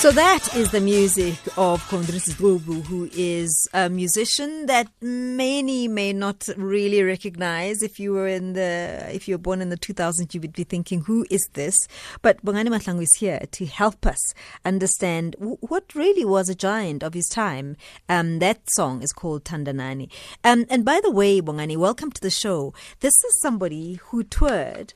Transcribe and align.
So 0.00 0.10
that 0.12 0.56
is 0.56 0.70
the 0.70 0.80
music 0.80 1.36
of 1.58 1.86
Condry 1.90 2.22
Ziqubu, 2.26 2.86
who 2.86 3.10
is 3.12 3.68
a 3.74 3.90
musician 3.90 4.64
that 4.64 4.88
many 5.02 5.88
may 5.88 6.14
not 6.14 6.48
really 6.56 7.02
recognize. 7.02 7.82
If 7.82 8.00
you 8.00 8.14
were 8.14 8.26
in 8.26 8.54
the, 8.54 9.10
if 9.12 9.28
you 9.28 9.34
were 9.34 9.42
born 9.42 9.60
in 9.60 9.68
the 9.68 9.76
2000s, 9.76 10.32
you 10.32 10.40
would 10.40 10.54
be 10.54 10.64
thinking, 10.64 11.02
who 11.02 11.26
is 11.28 11.46
this? 11.52 11.74
But 12.22 12.42
Bongani 12.42 12.68
Mahlangu 12.68 13.02
is 13.02 13.14
here 13.18 13.40
to 13.50 13.66
help 13.66 14.06
us 14.06 14.32
understand 14.64 15.36
w- 15.38 15.58
what 15.60 15.94
really 15.94 16.24
was 16.24 16.48
a 16.48 16.54
giant 16.54 17.02
of 17.02 17.12
his 17.12 17.28
time. 17.28 17.76
Um, 18.08 18.38
that 18.38 18.70
song 18.70 19.02
is 19.02 19.12
called 19.12 19.44
Tandanani. 19.44 20.10
Um, 20.42 20.64
and 20.70 20.82
by 20.82 21.00
the 21.02 21.10
way, 21.10 21.42
Bongani, 21.42 21.76
welcome 21.76 22.10
to 22.10 22.22
the 22.22 22.30
show. 22.30 22.72
This 23.00 23.22
is 23.24 23.38
somebody 23.42 24.00
who 24.04 24.22
toured 24.24 24.94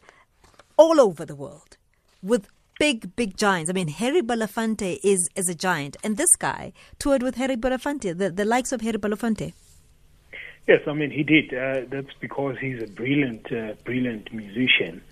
all 0.79 0.99
over 0.99 1.27
the 1.27 1.37
world 1.37 1.77
with 2.23 2.49
big, 2.79 3.15
big 3.17 3.37
giants. 3.37 3.71
I 3.71 3.73
mean, 3.73 3.89
Harry 3.89 4.23
Belafonte 4.23 4.99
is, 5.03 5.29
is 5.35 5.49
a 5.49 5.55
giant, 5.55 5.97
and 6.03 6.17
this 6.17 6.35
guy 6.37 6.73
toured 6.99 7.23
with 7.23 7.37
Harry 7.37 7.57
Belafonte, 7.57 8.17
the, 8.17 8.31
the 8.31 8.45
likes 8.45 8.73
of 8.73 8.81
Harry 8.81 8.99
Belafonte. 8.99 9.53
Yes, 10.67 10.81
I 10.87 10.95
mean 10.95 11.11
he 11.11 11.23
did. 11.23 11.53
Uh, 11.53 11.83
that's 11.91 12.15
because 12.21 12.57
he's 12.59 12.83
a 12.83 12.87
brilliant, 12.87 13.53
uh, 13.53 13.75
brilliant 13.85 14.33
musician. 14.33 15.03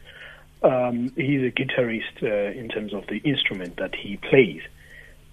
Um, 0.63 1.13
he's 1.15 1.43
a 1.43 1.51
guitarist 1.51 2.23
uh, 2.23 2.59
in 2.59 2.69
terms 2.69 2.95
of 2.95 3.07
the 3.09 3.19
instrument 3.19 3.77
that 3.77 3.95
he 3.95 4.17
plays, 4.17 4.63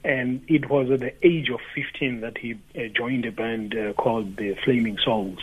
and 0.03 0.43
it 0.47 0.69
was 0.69 0.91
at 0.91 0.99
the 0.99 1.13
age 1.25 1.49
of 1.49 1.59
15 1.73 2.21
that 2.21 2.37
he 2.37 2.55
uh, 2.75 2.89
joined 2.95 3.25
a 3.25 3.31
band 3.31 3.75
uh, 3.77 3.93
called 3.93 4.35
the 4.35 4.55
Flaming 4.65 4.97
Souls 4.97 5.39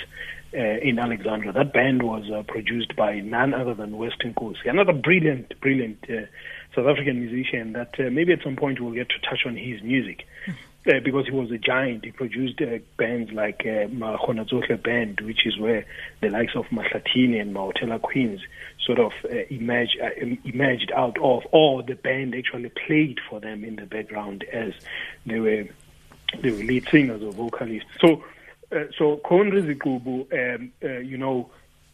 uh, 0.52 0.58
in 0.58 0.98
Alexandra. 0.98 1.52
That 1.52 1.72
band 1.72 2.02
was 2.02 2.30
uh, 2.30 2.42
produced 2.42 2.96
by 2.96 3.20
none 3.20 3.54
other 3.54 3.74
than 3.74 3.96
West 3.96 4.22
Nkosi, 4.24 4.66
another 4.66 4.92
brilliant, 4.92 5.58
brilliant 5.60 6.04
uh, 6.10 6.26
South 6.76 6.86
African 6.86 7.18
musician. 7.20 7.72
That 7.72 7.98
uh, 7.98 8.10
maybe 8.10 8.32
at 8.32 8.42
some 8.44 8.56
point 8.56 8.80
we'll 8.80 8.92
get 8.92 9.08
to 9.08 9.18
touch 9.28 9.46
on 9.46 9.56
his 9.56 9.82
music 9.82 10.26
uh, 10.86 11.00
because 11.04 11.26
he 11.26 11.32
was 11.32 11.50
a 11.50 11.58
giant. 11.58 12.04
He 12.04 12.12
produced 12.12 12.60
uh, 12.60 12.78
bands 12.96 13.32
like 13.32 13.66
uh, 13.66 13.86
Band, 14.76 15.20
which 15.22 15.46
is 15.46 15.58
where 15.58 15.84
the 16.20 16.28
likes 16.28 16.54
of 16.54 16.66
Mahlathini 16.66 17.40
and 17.40 17.54
Mahotella 17.54 18.00
Queens 18.00 18.40
sort 18.84 18.98
of 19.00 19.12
uh, 19.24 19.34
emerged, 19.50 19.98
uh, 20.00 20.10
emerged 20.44 20.92
out 20.94 21.18
of, 21.18 21.42
or 21.50 21.82
the 21.82 21.94
band 21.94 22.34
actually 22.34 22.70
played 22.86 23.18
for 23.28 23.40
them 23.40 23.64
in 23.64 23.76
the 23.76 23.86
background 23.86 24.44
as 24.52 24.72
they 25.24 25.40
were 25.40 25.66
they 26.42 26.50
were 26.50 26.62
lead 26.62 26.86
singers 26.90 27.22
or 27.22 27.32
vocalists. 27.32 27.88
So, 28.00 28.24
uh, 28.72 28.84
so 28.98 29.16
Condry 29.24 29.62
Ziqubu, 29.62 30.56
um, 30.56 30.72
uh, 30.82 30.98
you 30.98 31.16
know, 31.16 31.50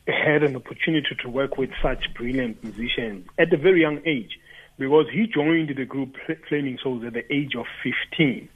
had 0.06 0.42
an 0.42 0.56
opportunity 0.56 1.14
to 1.22 1.28
work 1.28 1.58
with 1.58 1.70
such 1.80 2.12
brilliant 2.14 2.62
musicians 2.64 3.26
at 3.38 3.52
a 3.52 3.56
very 3.56 3.80
young 3.80 4.00
age 4.04 4.38
because 4.78 5.06
he 5.12 5.26
joined 5.26 5.70
the 5.76 5.84
group 5.84 6.16
Flaming 6.48 6.78
Souls 6.82 7.04
at 7.04 7.12
the 7.12 7.32
age 7.32 7.54
of 7.56 7.66
15. 7.82 8.48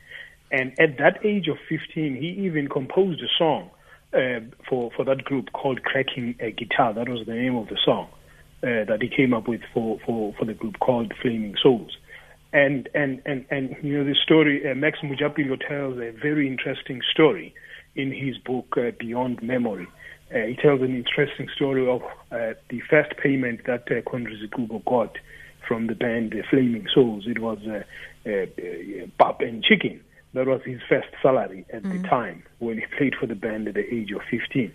And 0.50 0.78
at 0.78 0.98
that 0.98 1.24
age 1.24 1.48
of 1.48 1.56
15, 1.68 2.16
he 2.16 2.46
even 2.46 2.68
composed 2.68 3.20
a 3.20 3.28
song 3.38 3.70
uh, 4.12 4.40
for, 4.68 4.90
for 4.96 5.04
that 5.04 5.24
group 5.24 5.52
called 5.52 5.82
Cracking 5.82 6.36
a 6.40 6.50
Guitar. 6.50 6.94
That 6.94 7.08
was 7.08 7.26
the 7.26 7.34
name 7.34 7.56
of 7.56 7.68
the 7.68 7.78
song 7.84 8.08
uh, 8.62 8.84
that 8.84 8.98
he 9.02 9.08
came 9.08 9.34
up 9.34 9.48
with 9.48 9.60
for, 9.74 9.98
for, 10.06 10.34
for 10.38 10.44
the 10.44 10.54
group 10.54 10.78
called 10.78 11.12
Flaming 11.20 11.56
Souls. 11.62 11.96
And, 12.52 12.88
and, 12.94 13.20
and, 13.26 13.44
and 13.50 13.76
you 13.82 13.98
know, 13.98 14.04
the 14.04 14.14
story, 14.14 14.70
uh, 14.70 14.74
Max 14.74 15.00
Mojapelo 15.00 15.60
tells 15.68 15.98
a 15.98 16.12
very 16.12 16.46
interesting 16.46 17.02
story 17.12 17.54
in 17.96 18.12
his 18.12 18.38
book, 18.38 18.76
uh, 18.76 18.92
Beyond 18.98 19.42
Memory. 19.42 19.86
Uh, 20.34 20.38
he 20.46 20.56
tells 20.56 20.80
an 20.80 20.94
interesting 20.94 21.48
story 21.54 21.88
of 21.88 22.02
uh, 22.32 22.54
the 22.68 22.80
first 22.88 23.16
payment 23.16 23.60
that 23.66 23.82
uh, 23.90 24.00
Ziqubu 24.00 24.84
got 24.84 25.16
from 25.66 25.86
the 25.86 25.94
band 25.94 26.32
The 26.32 26.42
Flaming 26.48 26.86
Souls. 26.92 27.24
It 27.26 27.40
was 27.40 27.58
uh, 27.66 27.82
uh, 28.26 28.30
uh, 28.30 29.06
pap 29.18 29.40
and 29.40 29.62
chicken. 29.62 30.00
That 30.34 30.46
was 30.46 30.60
his 30.64 30.80
first 30.88 31.08
salary 31.22 31.64
at 31.72 31.82
the 31.82 31.98
time 32.08 32.42
when 32.58 32.76
he 32.76 32.84
played 32.98 33.14
for 33.18 33.26
the 33.26 33.34
band 33.34 33.68
at 33.68 33.74
the 33.74 33.94
age 33.94 34.10
of 34.12 34.20
15. 34.30 34.72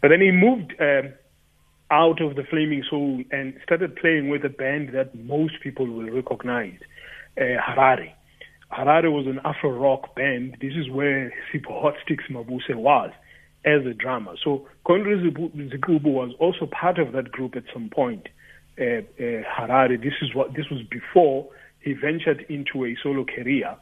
But 0.00 0.08
then 0.08 0.20
he 0.20 0.30
moved 0.30 0.74
um, 0.78 1.12
out 1.90 2.20
of 2.20 2.36
the 2.36 2.44
Flaming 2.44 2.84
Soul 2.88 3.24
and 3.32 3.58
started 3.64 3.96
playing 3.96 4.28
with 4.28 4.44
a 4.44 4.48
band 4.48 4.90
that 4.94 5.14
most 5.14 5.54
people 5.62 5.86
will 5.86 6.08
recognize, 6.10 6.78
uh, 7.36 7.40
Harare. 7.40 8.12
Harare 8.70 9.10
was 9.10 9.26
an 9.26 9.40
Afro 9.44 9.70
rock 9.70 10.14
band. 10.14 10.56
This 10.60 10.74
is 10.74 10.88
where 10.88 11.32
Sipho 11.52 11.82
Hot 11.82 11.94
Sticks 12.04 12.24
Mabuse 12.30 12.74
was 12.76 13.10
as 13.64 13.84
a 13.84 13.92
drummer. 13.92 14.34
So 14.42 14.68
Condry 14.86 15.20
Ziqubu 15.20 16.04
was 16.04 16.32
also 16.38 16.66
part 16.66 16.98
of 16.98 17.12
that 17.12 17.32
group 17.32 17.56
at 17.56 17.64
some 17.72 17.90
point. 17.90 18.28
Uh, 18.80 18.84
uh, 18.84 19.42
Harare. 19.44 20.02
This 20.02 20.14
is 20.22 20.34
what 20.34 20.54
this 20.54 20.70
was 20.70 20.82
before 20.84 21.46
he 21.80 21.92
ventured 21.92 22.46
into 22.48 22.86
a 22.86 22.96
solo 23.02 23.24
career 23.24 23.76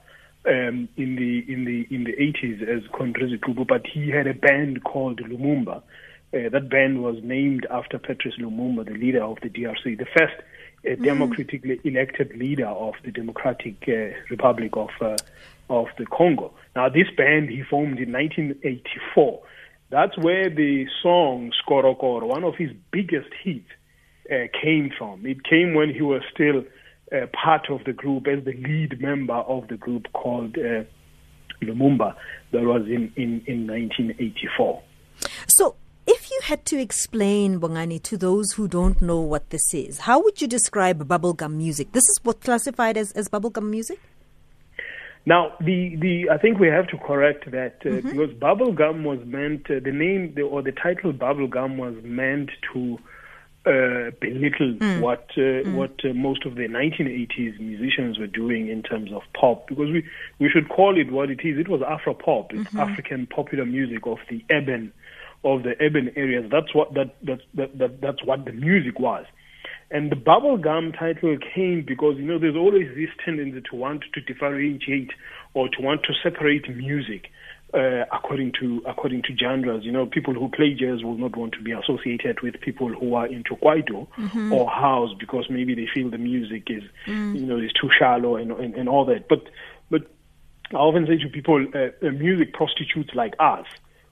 um, 0.44 0.88
in 0.96 1.16
the 1.16 1.44
in 1.52 1.64
the 1.64 1.86
in 1.94 2.04
the 2.04 2.12
80s 2.12 2.62
as 2.62 2.82
Condry 2.90 3.38
Ziqubu. 3.38 3.66
But 3.66 3.86
he 3.86 4.10
had 4.10 4.26
a 4.26 4.34
band 4.34 4.82
called 4.84 5.20
Lumumba. 5.20 5.82
Uh, 6.34 6.48
that 6.50 6.68
band 6.68 7.02
was 7.02 7.16
named 7.22 7.66
after 7.70 7.98
Patrice 7.98 8.36
Lumumba, 8.38 8.84
the 8.84 8.92
leader 8.92 9.22
of 9.22 9.38
the 9.40 9.48
DRC, 9.48 9.96
the 9.96 10.06
first 10.06 10.34
uh, 10.86 10.94
democratically 11.02 11.80
elected 11.84 12.36
leader 12.36 12.66
of 12.66 12.94
the 13.04 13.10
Democratic 13.10 13.76
uh, 13.88 14.16
Republic 14.30 14.76
of 14.76 14.90
uh, 15.00 15.16
of 15.70 15.86
the 15.96 16.06
Congo. 16.06 16.52
Now, 16.74 16.88
this 16.88 17.08
band 17.16 17.50
he 17.50 17.62
formed 17.62 17.98
in 17.98 18.12
1984. 18.12 19.42
That's 19.90 20.18
where 20.18 20.50
the 20.50 20.86
song 21.02 21.52
Skorokoro, 21.62 22.26
one 22.26 22.44
of 22.44 22.56
his 22.56 22.70
biggest 22.90 23.30
hits, 23.42 23.68
came 24.28 24.90
from. 24.96 25.26
It 25.26 25.44
came 25.44 25.74
when 25.74 25.92
he 25.92 26.02
was 26.02 26.22
still 26.32 26.64
uh, 27.12 27.26
part 27.32 27.70
of 27.70 27.84
the 27.84 27.92
group 27.92 28.26
as 28.26 28.44
the 28.44 28.52
lead 28.52 29.00
member 29.00 29.34
of 29.34 29.68
the 29.68 29.76
group 29.76 30.12
called 30.12 30.56
uh, 30.58 30.84
Lumumba. 31.62 32.14
That 32.52 32.62
was 32.62 32.82
in, 32.82 33.12
in, 33.16 33.42
in 33.46 33.66
1984. 33.66 34.82
So, 35.48 35.76
if 36.06 36.30
you 36.30 36.40
had 36.44 36.64
to 36.66 36.80
explain 36.80 37.60
Bongani 37.60 38.02
to 38.04 38.16
those 38.16 38.52
who 38.52 38.66
don't 38.68 39.02
know 39.02 39.20
what 39.20 39.50
this 39.50 39.74
is, 39.74 39.98
how 39.98 40.22
would 40.22 40.40
you 40.40 40.48
describe 40.48 41.06
bubblegum 41.06 41.52
music? 41.54 41.92
This 41.92 42.04
is 42.04 42.20
what 42.22 42.40
classified 42.40 42.96
as, 42.96 43.12
as 43.12 43.28
bubblegum 43.28 43.68
music? 43.68 43.98
Now, 45.26 45.52
the, 45.60 45.96
the 45.96 46.30
I 46.30 46.38
think 46.38 46.58
we 46.58 46.68
have 46.68 46.86
to 46.88 46.96
correct 46.96 47.50
that 47.50 47.76
uh, 47.84 47.96
because 47.96 48.30
bubblegum 48.40 49.02
was 49.02 49.18
meant, 49.26 49.70
uh, 49.70 49.80
the 49.84 49.92
name 49.92 50.32
the, 50.34 50.42
or 50.42 50.62
the 50.62 50.72
title 50.72 51.12
bubblegum 51.12 51.76
was 51.76 51.94
meant 52.02 52.50
to 52.72 52.98
uh, 53.66 54.10
belittle 54.20 54.76
what 55.00 55.28
uh, 55.36 55.68
what 55.72 55.92
uh, 56.04 56.14
most 56.14 56.46
of 56.46 56.54
the 56.54 56.68
1980s 56.68 57.58
musicians 57.60 58.18
were 58.18 58.26
doing 58.26 58.68
in 58.68 58.82
terms 58.82 59.12
of 59.12 59.22
pop 59.38 59.66
because 59.68 59.90
we, 59.90 60.04
we 60.38 60.48
should 60.48 60.68
call 60.68 60.98
it 60.98 61.10
what 61.10 61.30
it 61.30 61.40
is. 61.44 61.58
It 61.58 61.68
was 61.68 61.82
Afro 61.82 62.14
pop. 62.14 62.52
It's 62.52 62.74
African 62.74 63.26
popular 63.26 63.66
music 63.66 64.06
of 64.06 64.18
the 64.30 64.44
urban 64.50 64.92
of 65.44 65.62
the 65.64 65.74
urban 65.80 66.12
areas. 66.16 66.48
That's 66.50 66.74
what 66.74 66.94
that, 66.94 67.14
that, 67.22 67.40
that, 67.54 67.78
that 67.78 68.00
that's 68.00 68.24
what 68.24 68.44
the 68.44 68.52
music 68.52 68.98
was. 68.98 69.26
And 69.90 70.12
the 70.12 70.16
bubblegum 70.16 70.98
title 70.98 71.38
came 71.54 71.82
because, 71.86 72.16
you 72.18 72.24
know, 72.24 72.38
there's 72.38 72.56
always 72.56 72.94
this 72.94 73.08
tendency 73.24 73.62
to 73.70 73.76
want 73.76 74.04
to 74.12 74.20
differentiate 74.20 75.10
or 75.54 75.68
to 75.70 75.80
want 75.80 76.02
to 76.04 76.12
separate 76.22 76.68
music 76.74 77.30
uh, 77.74 78.04
according 78.12 78.52
to 78.60 78.82
according 78.86 79.22
to 79.22 79.36
genres. 79.36 79.84
You 79.84 79.92
know, 79.92 80.06
people 80.06 80.34
who 80.34 80.48
play 80.48 80.74
jazz 80.74 81.02
will 81.02 81.18
not 81.18 81.36
want 81.36 81.52
to 81.54 81.62
be 81.62 81.72
associated 81.72 82.40
with 82.40 82.60
people 82.60 82.88
who 82.88 83.14
are 83.14 83.26
into 83.26 83.56
kwaito 83.56 84.06
or 84.52 84.70
house 84.70 85.10
because 85.18 85.46
maybe 85.50 85.74
they 85.74 85.86
feel 85.92 86.10
the 86.10 86.18
music 86.18 86.70
is, 86.70 86.82
you 87.06 87.46
know, 87.46 87.58
is 87.58 87.72
too 87.72 87.90
shallow 87.98 88.36
and, 88.36 88.52
and, 88.52 88.74
and 88.74 88.88
all 88.88 89.04
that. 89.06 89.28
But 89.28 89.48
but 89.90 90.02
I 90.72 90.76
often 90.76 91.06
say 91.06 91.18
to 91.18 91.28
people, 91.28 91.66
uh, 91.74 92.10
music 92.10 92.52
prostitutes 92.52 93.14
like 93.14 93.34
us 93.38 93.66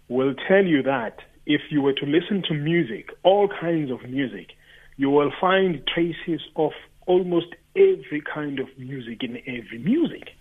will 0.08 0.34
tell 0.48 0.64
you 0.64 0.82
that 0.82 1.20
if 1.46 1.62
you 1.70 1.80
were 1.80 1.92
to 1.94 2.06
listen 2.06 2.42
to 2.48 2.54
music, 2.54 3.10
all 3.22 3.48
kinds 3.48 3.90
of 3.90 4.02
music, 4.08 4.52
you 4.96 5.10
will 5.10 5.32
find 5.40 5.86
traces 5.86 6.40
of 6.56 6.72
almost 7.06 7.54
every 7.76 8.20
kind 8.22 8.58
of 8.58 8.68
music 8.78 9.22
in 9.22 9.36
every 9.46 9.78
music. 9.78 10.34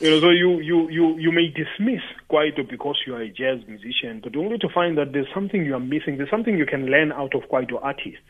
You 0.00 0.10
know, 0.10 0.20
so 0.20 0.30
you, 0.30 0.60
you, 0.60 0.88
you, 0.88 1.18
you 1.18 1.30
may 1.32 1.48
dismiss 1.48 2.00
Kwaito 2.30 2.68
because 2.68 2.96
you 3.06 3.14
are 3.14 3.20
a 3.20 3.28
jazz 3.28 3.60
musician, 3.68 4.20
but 4.24 4.34
only 4.34 4.56
to 4.58 4.68
find 4.74 4.96
that 4.96 5.12
there's 5.12 5.26
something 5.34 5.64
you 5.64 5.74
are 5.74 5.80
missing. 5.80 6.16
There's 6.16 6.30
something 6.30 6.56
you 6.56 6.64
can 6.66 6.86
learn 6.86 7.12
out 7.12 7.34
of 7.34 7.42
Kwaito 7.50 7.78
artists 7.82 8.22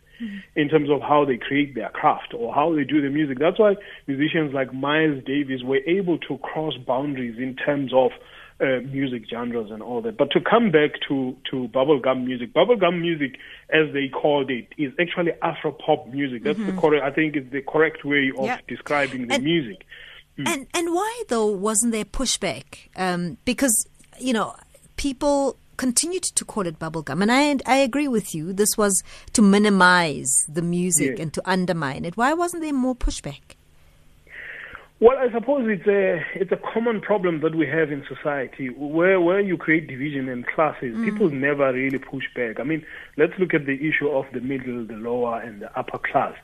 in 0.54 0.68
terms 0.68 0.90
of 0.90 1.00
how 1.00 1.24
they 1.24 1.38
create 1.38 1.74
their 1.74 1.88
craft 1.88 2.34
or 2.36 2.52
how 2.54 2.74
they 2.74 2.84
do 2.84 3.00
the 3.00 3.08
music. 3.08 3.38
That's 3.38 3.58
why 3.58 3.76
musicians 4.06 4.52
like 4.52 4.74
Miles 4.74 5.22
Davis 5.24 5.62
were 5.64 5.80
able 5.86 6.18
to 6.18 6.36
cross 6.38 6.74
boundaries 6.86 7.38
in 7.38 7.56
terms 7.56 7.92
of 7.94 8.10
uh, 8.60 8.80
music 8.92 9.22
genres 9.30 9.70
and 9.70 9.80
all 9.82 10.02
that. 10.02 10.18
But 10.18 10.30
to 10.32 10.40
come 10.40 10.70
back 10.72 10.90
to, 11.08 11.34
to 11.52 11.68
bubblegum 11.68 12.26
music, 12.26 12.52
bubblegum 12.52 13.00
music, 13.00 13.38
as 13.72 13.94
they 13.94 14.08
called 14.08 14.50
it, 14.50 14.66
is 14.76 14.92
actually 15.00 15.32
Afro 15.40 15.72
pop 15.72 16.08
music. 16.08 16.42
That's 16.44 16.58
the 16.58 16.72
correct, 16.72 17.02
I 17.02 17.10
think, 17.12 17.36
is 17.36 17.50
the 17.50 17.62
correct 17.62 18.04
way 18.04 18.30
of 18.36 18.44
Yeah. 18.44 18.58
describing 18.68 19.28
the 19.28 19.36
And- 19.36 19.44
music. 19.44 19.86
And 20.38 20.66
and 20.72 20.94
why 20.94 21.22
though 21.28 21.46
wasn't 21.46 21.92
there 21.92 22.04
pushback? 22.04 22.88
Um, 22.96 23.36
because 23.44 23.86
you 24.18 24.32
know 24.32 24.54
people 24.96 25.56
continued 25.76 26.22
to 26.22 26.44
call 26.44 26.66
it 26.66 26.78
bubblegum, 26.78 27.22
and 27.22 27.30
I 27.30 27.56
I 27.66 27.76
agree 27.78 28.08
with 28.08 28.34
you. 28.34 28.52
This 28.52 28.76
was 28.78 29.02
to 29.32 29.42
minimize 29.42 30.32
the 30.48 30.62
music 30.62 31.18
and 31.18 31.32
to 31.34 31.42
undermine 31.44 32.04
it. 32.04 32.16
Why 32.16 32.32
wasn't 32.32 32.62
there 32.62 32.72
more 32.72 32.94
pushback? 32.94 33.40
Well, 35.00 35.16
I 35.16 35.32
suppose 35.32 35.66
it's 35.66 35.86
a 35.86 36.22
it's 36.34 36.52
a 36.52 36.58
common 36.74 37.00
problem 37.00 37.40
that 37.40 37.54
we 37.54 37.66
have 37.66 37.90
in 37.90 38.04
society 38.06 38.68
where 38.68 39.18
where 39.18 39.40
you 39.40 39.56
create 39.56 39.88
division 39.88 40.28
and 40.28 40.46
classes, 40.46 40.94
people 41.02 41.30
never 41.30 41.72
really 41.72 41.98
push 41.98 42.24
back. 42.36 42.60
I 42.60 42.64
mean, 42.64 42.84
let's 43.16 43.32
look 43.38 43.54
at 43.54 43.64
the 43.64 43.76
issue 43.76 44.08
of 44.10 44.26
the 44.34 44.40
middle, 44.40 44.84
the 44.84 44.94
lower, 44.94 45.40
and 45.40 45.62
the 45.62 45.78
upper 45.78 45.96
class. 45.98 46.34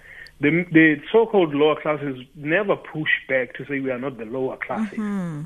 The 0.41 0.65
the 0.71 0.97
so-called 1.13 1.55
lower 1.55 1.81
classes 1.81 2.19
never 2.35 2.77
push 2.77 3.11
back 3.29 3.55
to 3.55 3.65
say 3.67 3.81
we 3.81 3.91
are 3.91 3.99
not 3.99 4.19
the 4.19 4.27
lower 4.27 4.57
classes. 4.57 4.99
Mm-hmm. 4.99 5.43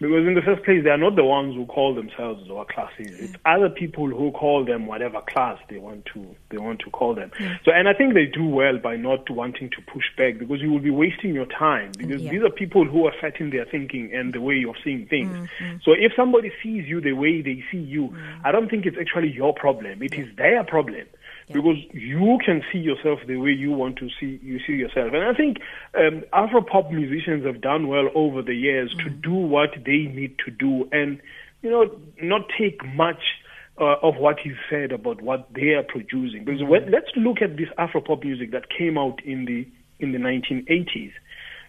Because 0.00 0.26
in 0.26 0.34
the 0.34 0.42
first 0.42 0.64
place, 0.64 0.82
they 0.82 0.90
are 0.90 0.98
not 0.98 1.14
the 1.14 1.24
ones 1.24 1.54
who 1.54 1.66
call 1.66 1.94
themselves 1.94 2.46
lower 2.48 2.64
classes. 2.64 3.10
Mm. 3.12 3.22
It's 3.22 3.34
other 3.46 3.70
people 3.70 4.08
who 4.08 4.32
call 4.32 4.64
them 4.64 4.86
whatever 4.86 5.20
class 5.22 5.58
they 5.70 5.78
want 5.78 6.04
to 6.12 6.34
they 6.50 6.58
want 6.58 6.80
to 6.80 6.90
call 6.90 7.14
them. 7.14 7.30
Mm. 7.38 7.58
So, 7.64 7.70
and 7.72 7.88
I 7.88 7.94
think 7.94 8.12
they 8.12 8.26
do 8.26 8.44
well 8.44 8.76
by 8.76 8.96
not 8.96 9.30
wanting 9.30 9.70
to 9.70 9.80
push 9.92 10.04
back 10.18 10.38
because 10.38 10.60
you 10.60 10.70
will 10.70 10.80
be 10.80 10.90
wasting 10.90 11.32
your 11.32 11.46
time. 11.46 11.92
Because 11.96 12.20
Yeah. 12.20 12.32
these 12.32 12.42
are 12.42 12.50
people 12.50 12.84
who 12.84 13.06
are 13.06 13.14
set 13.20 13.40
in 13.40 13.50
their 13.50 13.64
thinking 13.64 14.12
and 14.12 14.34
the 14.34 14.40
way 14.40 14.64
of 14.68 14.74
seeing 14.82 15.06
things. 15.06 15.30
Mm-hmm. 15.32 15.76
So, 15.84 15.92
if 15.92 16.12
somebody 16.16 16.50
sees 16.62 16.86
you 16.86 17.00
the 17.00 17.12
way 17.12 17.40
they 17.40 17.62
see 17.70 17.78
you, 17.78 18.08
mm. 18.08 18.40
I 18.44 18.50
don't 18.50 18.68
think 18.68 18.86
it's 18.86 18.98
actually 19.00 19.30
your 19.30 19.54
problem. 19.54 20.02
It 20.02 20.14
is 20.14 20.26
their 20.36 20.64
problem 20.64 21.06
because 21.52 21.76
you 21.92 22.38
can 22.44 22.62
see 22.72 22.78
yourself 22.78 23.20
the 23.26 23.36
way 23.36 23.50
you 23.50 23.72
want 23.72 23.96
to 23.98 24.08
see 24.20 24.40
you 24.42 24.58
see 24.66 24.74
yourself. 24.74 25.12
And 25.12 25.24
I 25.24 25.34
think 25.34 25.58
um, 25.94 26.24
Afro 26.32 26.62
pop 26.62 26.90
musicians 26.90 27.44
have 27.44 27.60
done 27.60 27.88
well 27.88 28.08
over 28.14 28.42
the 28.42 28.54
years 28.54 28.94
to 29.04 29.10
do 29.10 29.32
what 29.32 29.70
they 29.84 30.10
need 30.10 30.36
to 30.44 30.50
do, 30.50 30.88
and 30.92 31.20
you 31.62 31.70
know, 31.70 31.90
not 32.22 32.42
take 32.58 32.84
much. 32.94 33.22
Uh, 33.76 33.96
of 34.04 34.14
what 34.18 34.36
is 34.44 34.54
said 34.70 34.92
about 34.92 35.20
what 35.20 35.52
they 35.52 35.70
are 35.70 35.82
producing, 35.82 36.44
because 36.44 36.62
when, 36.62 36.88
let's 36.92 37.08
look 37.16 37.42
at 37.42 37.56
this 37.56 37.66
Afro 37.76 38.00
pop 38.00 38.22
music 38.22 38.52
that 38.52 38.66
came 38.70 38.96
out 38.96 39.18
in 39.24 39.46
the 39.46 39.66
in 39.98 40.12
the 40.12 40.18
1980s. 40.18 41.10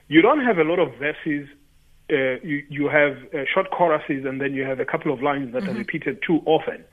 You 0.08 0.22
don't 0.22 0.46
have 0.46 0.60
a 0.60 0.64
lot 0.64 0.78
of 0.78 0.90
verses 1.00 1.48
uh, 2.12 2.38
you, 2.44 2.64
you 2.70 2.88
have 2.88 3.18
uh, 3.34 3.46
short 3.52 3.72
choruses 3.72 4.26
and 4.26 4.40
then 4.40 4.54
you 4.54 4.64
have 4.64 4.80
a 4.80 4.86
couple 4.86 5.12
of 5.12 5.22
lines 5.22 5.52
that 5.54 5.68
are 5.68 5.74
repeated 5.74 6.20
too 6.26 6.40
often. 6.46 6.84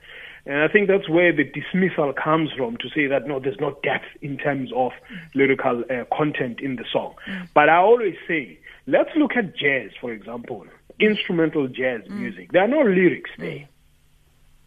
And 0.45 0.61
I 0.61 0.67
think 0.67 0.89
that's 0.89 1.07
where 1.07 1.31
the 1.31 1.45
dismissal 1.45 2.11
comes 2.13 2.51
from 2.57 2.75
to 2.77 2.89
say 2.93 3.07
that 3.07 3.27
no, 3.27 3.39
there's 3.39 3.59
no 3.59 3.77
depth 3.81 4.05
in 4.21 4.37
terms 4.37 4.71
of 4.75 4.91
lyrical 5.33 5.83
uh, 5.89 6.03
content 6.15 6.59
in 6.59 6.75
the 6.75 6.85
song. 6.91 7.15
Mm. 7.27 7.47
But 7.53 7.69
I 7.69 7.77
always 7.77 8.15
say, 8.27 8.59
let's 8.85 9.09
look 9.15 9.37
at 9.37 9.55
jazz, 9.55 9.91
for 10.01 10.11
example, 10.11 10.65
instrumental 10.99 11.67
jazz 11.67 12.01
mm. 12.01 12.19
music. 12.19 12.51
There 12.51 12.61
are 12.61 12.67
no 12.67 12.81
lyrics 12.81 13.31
there. 13.37 13.51
Mm. 13.51 13.67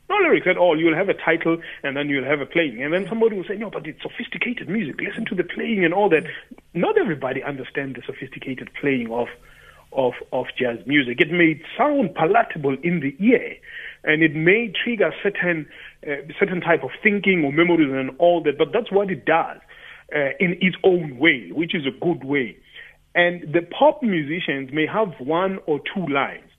No 0.08 0.16
lyrics 0.16 0.46
at 0.48 0.56
all. 0.56 0.78
You'll 0.78 0.94
have 0.94 1.08
a 1.08 1.14
title 1.14 1.58
and 1.82 1.96
then 1.96 2.08
you'll 2.08 2.24
have 2.24 2.40
a 2.40 2.46
playing. 2.46 2.82
And 2.82 2.94
then 2.94 3.06
somebody 3.08 3.36
will 3.36 3.44
say, 3.44 3.56
no, 3.56 3.70
but 3.70 3.86
it's 3.86 4.00
sophisticated 4.00 4.68
music. 4.68 5.00
Listen 5.00 5.24
to 5.26 5.34
the 5.34 5.44
playing 5.44 5.84
and 5.84 5.92
all 5.92 6.08
that. 6.10 6.24
Not 6.74 6.96
everybody 6.96 7.42
understands 7.42 7.96
the 7.96 8.02
sophisticated 8.06 8.70
playing 8.80 9.10
of, 9.10 9.28
of, 9.92 10.14
of 10.32 10.46
jazz 10.56 10.78
music. 10.86 11.20
It 11.20 11.32
may 11.32 11.60
sound 11.76 12.14
palatable 12.14 12.76
in 12.82 13.00
the 13.00 13.16
ear 13.18 13.56
and 14.06 14.22
it 14.22 14.34
may 14.34 14.72
trigger 14.84 15.12
certain, 15.22 15.66
uh, 16.06 16.14
certain 16.38 16.60
type 16.60 16.82
of 16.82 16.90
thinking 17.02 17.44
or 17.44 17.52
memories 17.52 17.92
and 17.92 18.10
all 18.18 18.42
that, 18.44 18.56
but 18.56 18.68
that's 18.72 18.90
what 18.90 19.10
it 19.10 19.24
does 19.26 19.58
uh, 20.14 20.30
in 20.40 20.56
its 20.60 20.76
own 20.84 21.18
way, 21.18 21.50
which 21.52 21.74
is 21.74 21.82
a 21.86 22.04
good 22.04 22.24
way. 22.24 22.56
And 23.14 23.52
the 23.52 23.62
pop 23.62 24.02
musicians 24.02 24.72
may 24.72 24.86
have 24.86 25.12
one 25.18 25.58
or 25.66 25.80
two 25.94 26.06
lines 26.06 26.50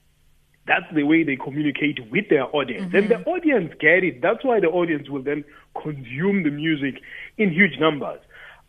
that's 0.68 0.86
the 0.94 1.04
way 1.04 1.24
they 1.24 1.38
communicate 1.38 2.00
with 2.12 2.28
their 2.30 2.54
audience. 2.54 2.94
And 2.94 3.10
the 3.10 3.24
audience 3.24 3.74
get 3.80 4.04
it. 4.04 4.22
That's 4.22 4.44
why 4.44 4.60
the 4.60 4.68
audience 4.68 5.10
will 5.10 5.24
then 5.24 5.46
consume 5.82 6.44
the 6.44 6.52
music 6.52 7.02
in 7.38 7.52
huge 7.52 7.80
numbers. 7.80 8.20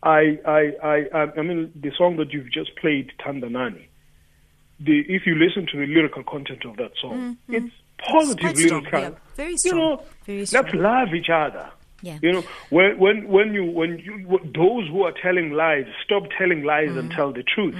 I, 0.01 0.39
I, 0.47 0.73
I, 0.81 1.17
I 1.37 1.41
mean, 1.41 1.73
the 1.75 1.91
song 1.97 2.15
that 2.17 2.31
you've 2.31 2.51
just 2.51 2.73
played, 2.77 3.11
Tandanani, 3.19 3.87
the, 4.79 5.01
if 5.09 5.23
you 5.25 5.35
listen 5.35 5.67
to 5.73 5.77
the 5.77 5.87
lyrical 5.87 6.23
content 6.23 6.63
of 6.63 6.77
that 6.77 6.91
song, 7.01 7.37
it's 7.49 7.73
positive 8.07 8.39
quite 8.39 8.57
strong, 8.57 8.87
yeah. 8.91 9.09
Very 9.35 9.55
You 9.63 9.73
know, 9.75 10.03
very 10.25 10.45
let's 10.51 10.73
love 10.73 11.13
each 11.13 11.29
other. 11.29 11.69
Yeah. 12.01 12.17
You 12.21 12.31
know, 12.31 12.43
when 12.69 12.97
when 12.97 13.27
when 13.27 13.53
you 13.53 13.65
when 13.65 13.99
you 13.99 14.39
those 14.55 14.87
who 14.87 15.03
are 15.03 15.13
telling 15.21 15.51
lies 15.51 15.85
stop 16.03 16.23
telling 16.37 16.63
lies 16.63 16.91
Mm. 16.91 16.99
and 16.99 17.11
tell 17.11 17.33
the 17.33 17.43
truth. 17.43 17.75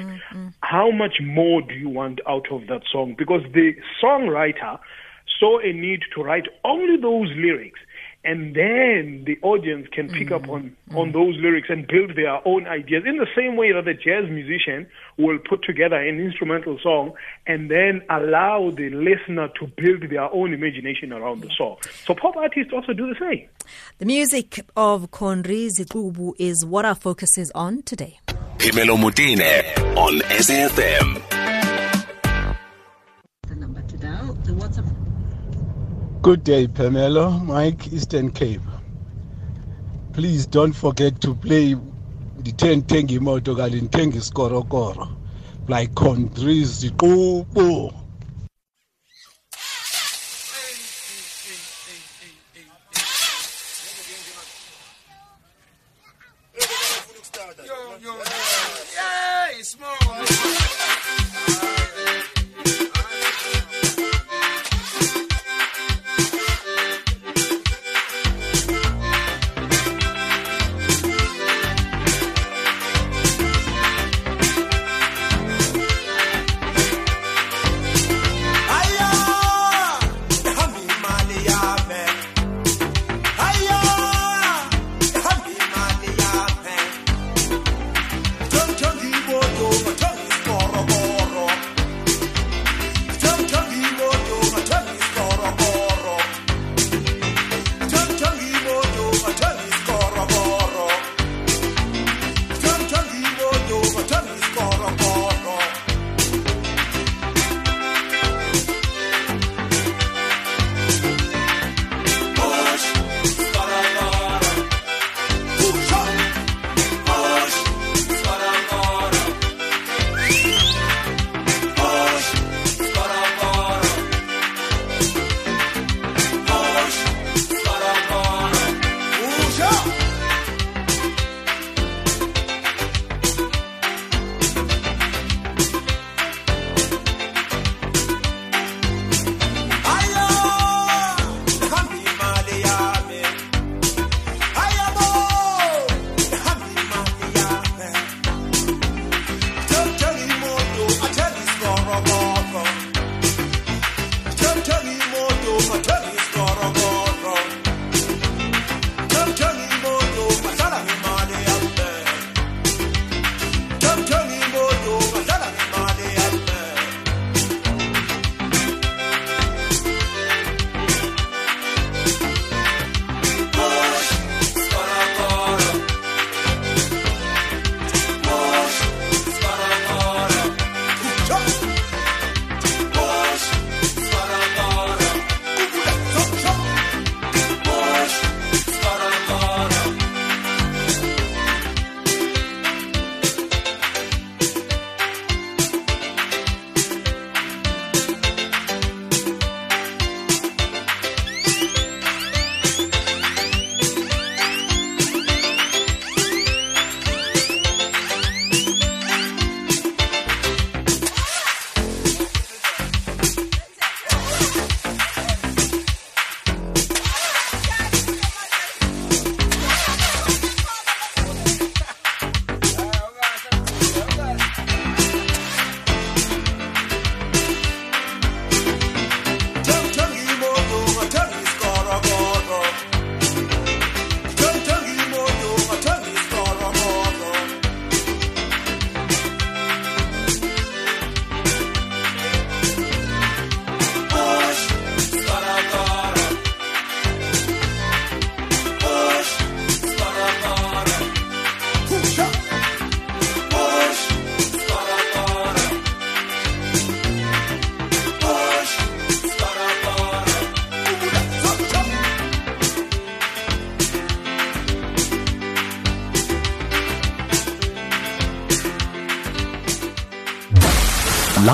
How 0.62 0.92
much 0.92 1.22
more 1.22 1.62
do 1.62 1.74
you 1.74 1.88
want 1.90 2.20
out 2.28 2.52
of 2.52 2.68
that 2.68 2.82
song? 2.92 3.16
Because 3.18 3.44
the 3.54 3.76
songwriter 4.04 4.78
saw 5.40 5.60
a 5.60 5.72
need 5.72 6.02
to 6.16 6.22
write 6.22 6.48
only 6.66 6.98
those 6.98 7.30
lyrics, 7.38 7.80
and 8.24 8.56
then 8.56 9.24
the 9.26 9.40
audience 9.42 9.88
can 9.92 10.10
pick 10.10 10.32
up 10.32 10.44
mm. 10.44 10.50
on 10.50 10.76
mm. 10.90 10.98
on 10.98 11.12
those 11.12 11.36
lyrics 11.38 11.70
and 11.70 11.88
build 11.88 12.16
their 12.16 12.46
own 12.48 12.68
ideas. 12.68 13.04
In 13.06 13.18
the 13.18 13.28
same 13.36 13.56
way 13.56 13.72
that 13.72 13.86
the 13.86 13.94
jazz 13.94 14.30
musician 14.30 14.88
will 15.18 15.40
put 15.40 15.64
together 15.64 15.96
an 15.96 16.20
instrumental 16.20 16.78
song 16.82 17.14
and 17.48 17.72
then 17.72 18.02
allow 18.10 18.72
the 18.72 18.90
listener 18.90 19.50
to 19.60 19.68
build 19.68 20.10
their 20.10 20.32
own 20.34 20.54
imagination 20.54 21.14
around 21.14 21.42
the 21.42 21.50
song. 21.58 21.78
So 22.06 22.14
pop 22.14 22.36
artists 22.36 22.74
also 22.74 22.94
do 22.94 23.08
the 23.08 23.20
same. 23.20 23.48
The 24.00 24.06
music 24.06 24.66
of 24.76 25.12
Condry 25.12 25.70
Ziqubu 25.70 26.34
is 26.38 26.66
what 26.66 26.86
our 26.86 26.96
focus 26.96 27.38
is 27.38 27.52
on 27.56 27.84
today. 27.84 28.20
Phemelo 28.58 28.98
Motene 28.98 29.96
on 29.96 30.20
SAFM. 30.20 31.49
Good 36.30 36.44
day, 36.44 36.68
Pamela. 36.68 37.32
Mike, 37.44 37.92
Eastern 37.92 38.30
Cape. 38.30 38.62
Please 40.14 40.46
don't 40.46 40.74
forget 40.74 41.20
to 41.22 41.34
play 41.34 41.74
the 41.74 42.52
10 42.52 42.84
Tengi 42.84 43.20
Moto 43.20 43.56
Galin 43.56 43.90
Tengi 43.90 44.20
Skorokoro. 44.22 45.10
Like 45.68 45.96
countries, 45.96 46.88
Kubo. 47.00 47.99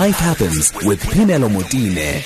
Life 0.06 0.20
happens 0.20 0.72
with 0.86 1.02
Phemelo 1.02 1.50
Motene. 1.50 2.22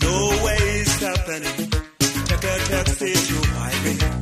No 0.00 0.42
way 0.42 0.56
it's 0.80 1.02
happening. 1.02 1.70
Take 2.28 2.44
a 2.44 2.58
taxi 2.70 3.12
to 3.12 3.48
highway. 3.50 4.17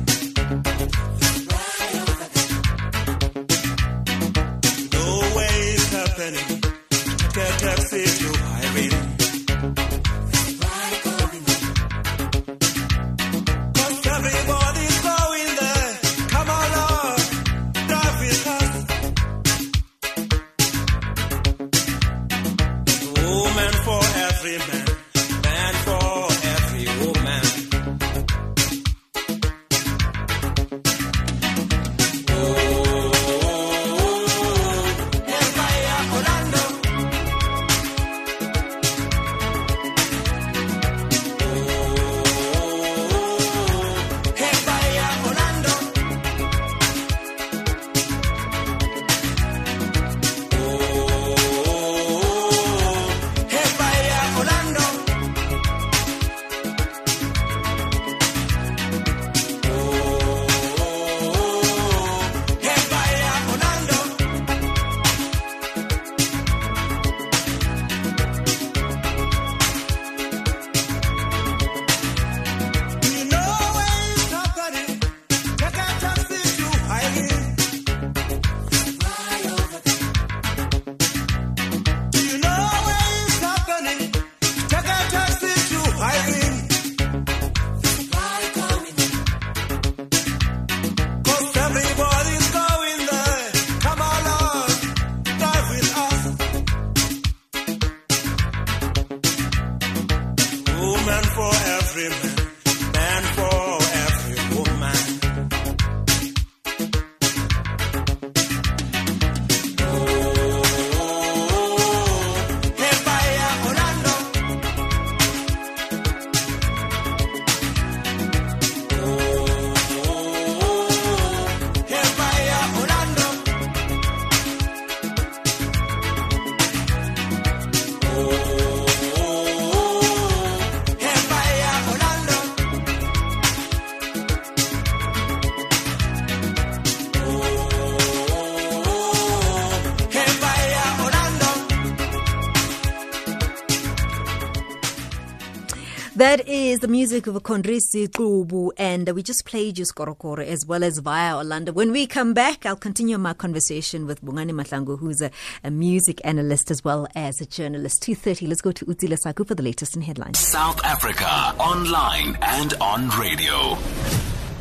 That 146.17 146.47
is 146.47 146.79
the 146.79 146.87
music 146.87 147.27
of 147.27 147.35
Condry 147.43 147.77
Ziqubu, 147.77 148.71
and 148.75 149.07
we 149.09 149.21
just 149.21 149.45
played 149.45 149.77
you 149.77 149.85
Skorokoro 149.85 150.43
as 150.43 150.65
well 150.65 150.83
as 150.83 150.97
Via 150.97 151.37
Orlando. 151.37 151.71
When 151.71 151.91
we 151.91 152.07
come 152.07 152.33
back, 152.33 152.65
I'll 152.65 152.75
continue 152.75 153.19
my 153.19 153.33
conversation 153.33 154.07
with 154.07 154.25
Bongani 154.25 154.49
Mahlangu, 154.49 154.97
who's 154.97 155.21
a, 155.21 155.29
a 155.63 155.69
music 155.69 156.19
analyst 156.23 156.71
as 156.71 156.83
well 156.83 157.07
as 157.13 157.39
a 157.39 157.45
journalist. 157.45 158.01
2.30, 158.01 158.47
let's 158.47 158.61
go 158.61 158.71
to 158.71 158.83
Utila 158.87 159.19
Saku 159.19 159.43
for 159.43 159.53
the 159.53 159.61
latest 159.61 159.95
in 159.95 160.01
headlines. 160.01 160.39
South 160.39 160.83
Africa, 160.83 161.29
online 161.59 162.35
and 162.41 162.73
on 162.81 163.09
radio. 163.09 163.75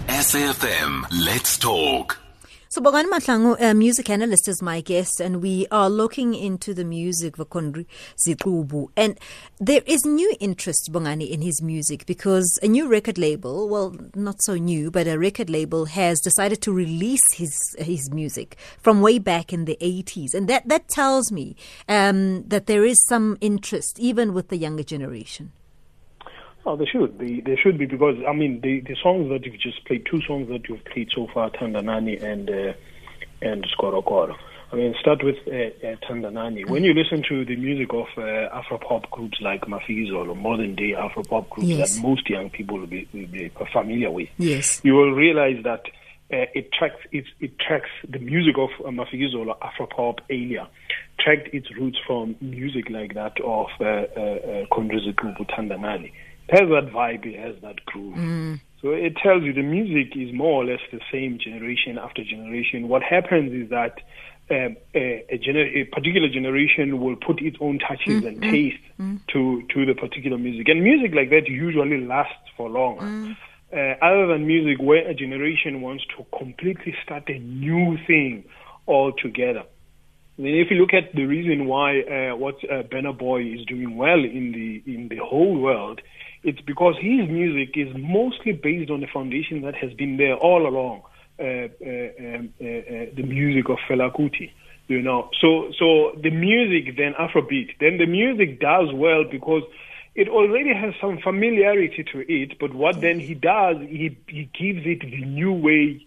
SAFM, 0.09 1.07
let's 1.25 1.57
talk. 1.57 2.25
So 2.68 2.81
Bongani 2.83 3.09
Mahlangu, 3.09 3.57
a 3.61 3.74
music 3.74 4.11
analyst, 4.11 4.48
is 4.48 4.61
my 4.61 4.81
guest, 4.81 5.20
and 5.20 5.40
we 5.40 5.68
are 5.70 5.88
looking 5.88 6.35
into 6.35 6.74
the 6.74 6.85
music 6.85 7.38
of 7.38 7.48
Condry 7.48 7.87
Ziqubu. 8.26 8.88
And 8.96 9.16
there 9.61 9.83
is 9.87 10.05
new 10.05 10.35
interest, 10.40 10.90
Bongani, 10.90 11.31
in 11.31 11.42
his 11.42 11.62
music 11.62 12.07
because 12.07 12.59
a 12.64 12.66
new 12.66 12.88
record 12.88 13.18
label, 13.18 13.68
well, 13.68 13.94
not 14.16 14.42
so 14.42 14.57
new, 14.57 14.90
but 14.90 15.07
a 15.07 15.16
record 15.16 15.48
label 15.48 15.85
has 15.85 16.20
decided 16.20 16.61
to 16.62 16.72
release 16.72 17.22
his 17.35 17.57
his 17.79 18.11
music 18.11 18.57
from 18.79 19.00
way 19.00 19.20
back 19.20 19.52
in 19.52 19.66
the 19.66 19.79
80s. 19.81 20.35
And 20.35 20.48
that, 20.48 20.66
that 20.68 20.88
tells 20.88 21.31
me 21.31 21.55
um, 21.88 22.42
that 22.48 22.66
there 22.66 22.85
is 22.85 23.00
some 23.07 23.38
interest, 23.40 24.00
even 24.00 24.35
with 24.35 24.48
the 24.48 24.57
younger 24.57 24.83
generation. 24.83 25.52
Oh, 26.68 26.76
there 26.76 26.87
should 26.87 27.16
be. 27.16 27.40
There 27.40 27.57
should 27.57 27.79
be 27.79 27.87
because 27.87 28.16
I 28.29 28.33
mean 28.33 28.61
the 28.61 28.81
the 28.81 28.96
songs 29.02 29.29
that 29.31 29.44
you've 29.46 29.61
just 29.61 29.85
played, 29.87 30.05
two 30.11 30.20
songs 30.26 30.48
that 30.48 30.68
you've 30.68 30.85
played 30.85 31.11
so 31.14 31.29
far, 31.33 31.48
Tandanani 31.50 32.20
and 32.22 32.50
uh, 32.50 32.72
and 33.40 33.64
Skorokoro. 33.79 34.35
I 34.72 34.74
mean, 34.74 34.96
start 35.00 35.22
with 35.22 35.37
uh, 35.46 35.52
uh, 35.87 35.94
Tandanani. 36.09 36.68
When 36.68 36.83
you 36.83 36.92
listen 36.92 37.22
to 37.29 37.44
the 37.44 37.55
music 37.55 37.94
of 37.94 38.07
uh, 38.16 38.50
Afropop 38.61 39.09
groups 39.12 39.38
like 39.40 39.61
Mafizo 39.62 40.26
or 40.29 40.35
modern 40.35 40.74
day 40.74 40.90
Afropop 40.98 41.48
groups 41.50 41.68
Yes. 41.68 41.94
that 41.94 42.02
most 42.02 42.29
young 42.29 42.50
people 42.50 42.81
will 42.81 42.88
be, 42.88 43.07
will 43.14 43.29
be 43.29 43.48
familiar 43.72 44.11
with, 44.11 44.29
Yes. 44.38 44.81
you 44.83 44.94
will 44.94 45.12
realize 45.12 45.62
that 45.62 45.83
uh, 46.33 46.50
it 46.52 46.72
tracks 46.72 46.98
it, 47.12 47.26
it 47.38 47.57
tracks 47.61 47.90
the 48.09 48.18
music 48.18 48.57
of 48.59 48.70
uh, 48.85 48.88
Mafizo 48.90 49.46
or 49.46 49.57
Afropop 49.59 50.18
Alia 50.29 50.68
tracked 51.20 51.48
its 51.55 51.68
roots 51.79 51.98
from 52.05 52.35
music 52.40 52.90
like 52.90 53.14
that 53.14 53.40
of 53.42 53.68
uh, 53.81 53.85
uh, 53.85 54.64
uh, 54.64 55.46
Tandanani. 55.57 56.11
Has 56.48 56.68
that 56.68 56.92
vibe, 56.92 57.26
it 57.26 57.38
has 57.38 57.61
that 57.62 57.85
groove. 57.87 58.16
So 58.82 58.90
it 58.90 59.16
tells 59.16 59.42
you 59.42 59.52
the 59.52 59.62
music 59.62 60.16
is 60.16 60.32
more 60.32 60.62
or 60.62 60.64
less 60.64 60.80
the 60.92 61.00
same 61.11 61.38
generation 61.38 61.98
after 61.98 62.22
generation. 62.22 62.88
What 62.88 63.02
happens 63.02 63.52
is 63.52 63.70
that 63.70 63.98
um, 64.50 64.76
a, 64.94 65.24
a, 65.28 65.38
gener- 65.38 65.74
a 65.74 65.85
particular 65.85 66.28
generation 66.28 67.00
will 67.00 67.16
put 67.16 67.42
its 67.42 67.56
own 67.61 67.80
touches 67.80 68.22
and 68.24 68.40
taste 68.42 68.82
to 69.32 69.62
to 69.74 69.85
the 69.87 69.94
particular 69.94 70.38
music, 70.38 70.68
and 70.68 70.85
music 70.85 71.12
like 71.14 71.30
that 71.30 71.48
usually 71.48 72.06
lasts 72.06 72.48
for 72.56 72.70
long. 72.70 72.98
Uh, 73.72 73.94
other 74.00 74.28
than 74.28 74.46
music, 74.46 74.80
where 74.80 75.09
a 75.09 75.14
generation 75.14 75.80
wants 75.80 76.04
to 76.16 76.24
completely 76.38 76.94
start 77.02 77.28
a 77.28 77.38
new 77.40 77.98
thing 78.06 78.44
altogether. 78.87 79.64
I 80.38 80.42
mean, 80.42 80.54
if 80.54 80.70
you 80.70 80.76
look 80.76 80.94
at 80.94 81.12
the 81.14 81.24
reason 81.24 81.66
why 81.66 82.02
uh, 82.02 82.37
what 82.37 82.56
uh, 82.70 83.12
Boy 83.12 83.42
is 83.42 83.64
doing 83.66 83.96
well 83.96 84.22
in 84.22 84.52
the 84.52 84.94
in 84.94 85.09
the 85.09 85.16
whole 85.16 85.59
world, 85.59 86.00
it's 86.42 86.61
because 86.61 86.96
his 86.96 87.29
music 87.29 87.77
is 87.77 87.94
mostly 87.96 88.53
based 88.53 88.90
on 88.90 89.01
the 89.01 89.07
foundation 89.07 89.62
that 89.62 89.75
has 89.75 89.92
been 89.94 90.16
there 90.16 90.35
all 90.35 90.66
along. 90.66 91.03
Uh, 91.38 91.42
uh, 91.42 92.37
um, 92.37 92.55
uh, 92.61 92.64
uh, 92.64 93.07
the 93.14 93.22
music 93.22 93.68
of 93.68 93.77
Fela 93.88 94.11
Kuti, 94.11 94.51
you 94.88 95.03
know. 95.03 95.29
So 95.38 95.70
so 95.79 96.18
the 96.22 96.31
music 96.31 96.96
then 96.96 97.12
Afrobeat, 97.12 97.79
then 97.79 97.99
the 97.99 98.07
music 98.07 98.59
does 98.59 98.90
well 98.94 99.25
because 99.31 99.62
it 100.14 100.31
already 100.31 100.72
has 100.72 100.94
some 100.99 101.18
familiarity 101.18 102.05
to 102.12 102.25
it. 102.33 102.59
But 102.59 102.72
what 102.72 103.03
then 103.03 103.20
he 103.20 103.35
does, 103.35 103.77
he 103.81 104.16
he 104.27 104.49
gives 104.59 104.87
it 104.87 105.01
the 105.01 105.25
new 105.27 105.53
way 105.53 106.03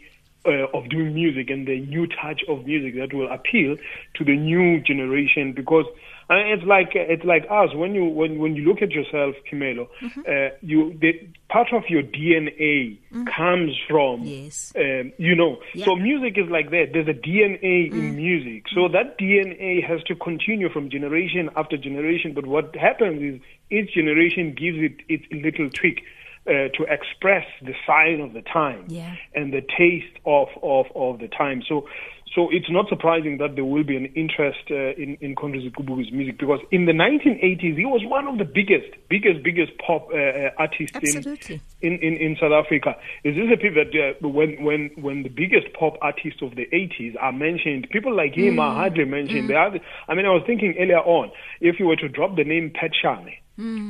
uh, 0.46 0.65
of 0.74 0.89
doing 0.89 1.13
music 1.13 1.50
and 1.50 1.68
the 1.68 1.80
new 1.82 2.08
touch 2.08 2.42
of 2.48 2.65
music 2.65 2.96
that 2.96 3.13
will 3.13 3.32
appeal 3.32 3.78
to 4.15 4.24
the 4.24 4.36
new 4.36 4.82
generation 4.82 5.54
because 5.54 5.86
uh, 6.30 6.36
it's 6.54 6.63
like 6.63 6.89
it's 6.94 7.24
like 7.24 7.44
us 7.50 7.74
when 7.76 7.96
you 7.96 8.06
when 8.06 8.38
when 8.39 8.56
you 8.56 8.63
look 8.68 8.82
at 8.82 8.92
yourself 8.92 9.36
Phemelo 9.52 9.88
uh, 10.28 10.56
you 10.62 10.98
the 11.02 11.12
part 11.50 11.74
of 11.74 11.84
your 11.89 12.04
DNA 12.04 12.98
comes 13.36 13.76
from 13.89 14.24
Yes. 14.24 14.72
um, 14.76 15.12
you 15.18 15.36
know 15.36 15.58
Yeah. 15.74 15.86
so 15.86 15.96
music 15.96 16.38
is 16.38 16.50
like 16.50 16.70
that 16.72 16.89
there's 16.94 17.08
a 17.08 17.13
DNA 17.13 17.92
in 17.92 18.15
music 18.15 18.65
so 18.74 18.88
that 18.89 19.18
DNA 19.18 19.84
has 19.84 20.04
to 20.04 20.15
continue 20.15 20.70
from 20.70 20.89
generation 20.89 21.50
after 21.56 21.78
generation 21.78 22.34
but 22.34 22.46
what 22.46 22.76
happens 22.76 23.22
is 23.22 23.42
each 23.72 23.94
generation 23.94 24.54
gives 24.54 24.78
it 24.78 24.96
its 25.10 25.26
little 25.32 25.70
tweak 25.70 26.04
uh, 26.48 26.70
to 26.78 26.84
express 26.89 27.46
the 27.62 27.74
sign 27.86 28.22
of 28.22 28.34
the 28.34 28.42
time 28.42 28.86
Yeah. 28.88 29.15
and 29.36 29.54
the 29.54 29.62
taste 29.62 30.15
of, 30.26 30.48
of, 30.63 30.86
of 30.96 31.20
the 31.20 31.28
time. 31.28 31.62
So, 31.68 31.88
so 32.36 32.50
it's 32.52 32.70
not 32.70 32.88
surprising 32.89 33.38
that 33.39 33.56
there 33.56 33.65
will 33.65 33.84
be 33.84 33.96
an 33.96 34.06
interest 34.15 34.70
uh, 34.70 34.94
in 35.02 35.18
in 35.22 35.36
Kubu's 35.36 36.12
music 36.12 36.38
because 36.38 36.60
in 36.72 36.86
the 36.86 36.92
1980s 36.92 37.76
he 37.78 37.86
was 37.86 38.02
one 38.06 38.28
of 38.28 38.38
the 38.38 38.46
biggest, 38.46 38.89
biggest, 39.10 39.44
biggest 39.44 39.72
pop 39.80 40.10
uh, 40.13 40.18
uh, 40.18 40.50
artists 40.58 40.96
in, 41.02 41.60
in, 41.82 41.94
in 42.00 42.13
in 42.18 42.38
South 42.39 42.52
Africa. 42.52 42.96
Is 43.24 43.36
this 43.36 43.50
a 43.52 43.58
that 43.58 43.92
uh, 43.96 44.28
when 44.28 44.63
when 44.63 44.92
when 44.96 45.24
the 45.24 45.30
biggest 45.30 45.74
pop 45.74 45.98
artists 46.02 46.42
of 46.42 46.56
the 46.56 46.68
80s 46.68 47.15
are 47.20 47.32
mentioned, 47.32 47.89
people 47.89 48.15
like 48.15 48.36
him 48.36 48.60
are 48.60 48.76
hardly 48.76 49.06
mentioned. 49.06 49.50
They 49.50 49.56
are, 49.56 49.74
I 50.08 50.13
mean, 50.13 50.26
I 50.26 50.30
was 50.30 50.44
thinking 50.46 50.76
earlier 50.80 51.00
on, 51.00 51.32
if 51.62 51.80
you 51.80 51.88
were 51.88 51.96
to 51.98 52.10
drop 52.10 52.36
the 52.36 52.44
name 52.44 52.72
Pat 52.74 52.92
Shange. 52.94 53.38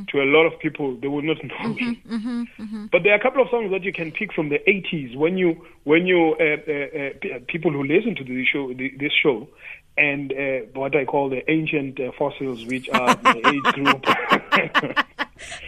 To 0.10 0.18
a 0.22 0.26
lot 0.26 0.46
of 0.46 0.60
people, 0.60 0.98
they 1.00 1.08
would 1.08 1.26
not 1.26 1.38
know 1.44 1.74
him. 1.76 2.90
But 2.92 3.04
there 3.04 3.14
are 3.14 3.20
a 3.20 3.22
couple 3.22 3.42
of 3.42 3.50
songs 3.50 3.72
that 3.72 3.84
you 3.84 3.94
can 3.94 4.12
pick 4.12 4.34
from 4.34 4.50
the 4.50 4.60
80s 4.68 5.16
when 5.16 5.38
you 5.38 5.66
when 5.84 6.08
you 6.08 6.36
uh, 6.40 6.58
uh, 6.68 7.36
uh, 7.36 7.40
people 7.48 7.72
who 7.72 7.84
listen 7.84 8.16
to 8.16 8.24
the 8.24 8.44
show 8.52 8.74
the, 8.74 8.92
this 9.00 9.12
show 9.22 9.48
and 10.00 10.32
uh, 10.32 10.66
what 10.74 10.96
I 10.96 11.06
call 11.06 11.30
the 11.30 11.50
ancient 11.52 12.00
uh, 12.00 12.12
fossils, 12.18 12.66
which 12.66 12.90
are 12.90 13.16
the 13.16 13.38
age 13.48 13.74
group. 13.76 14.06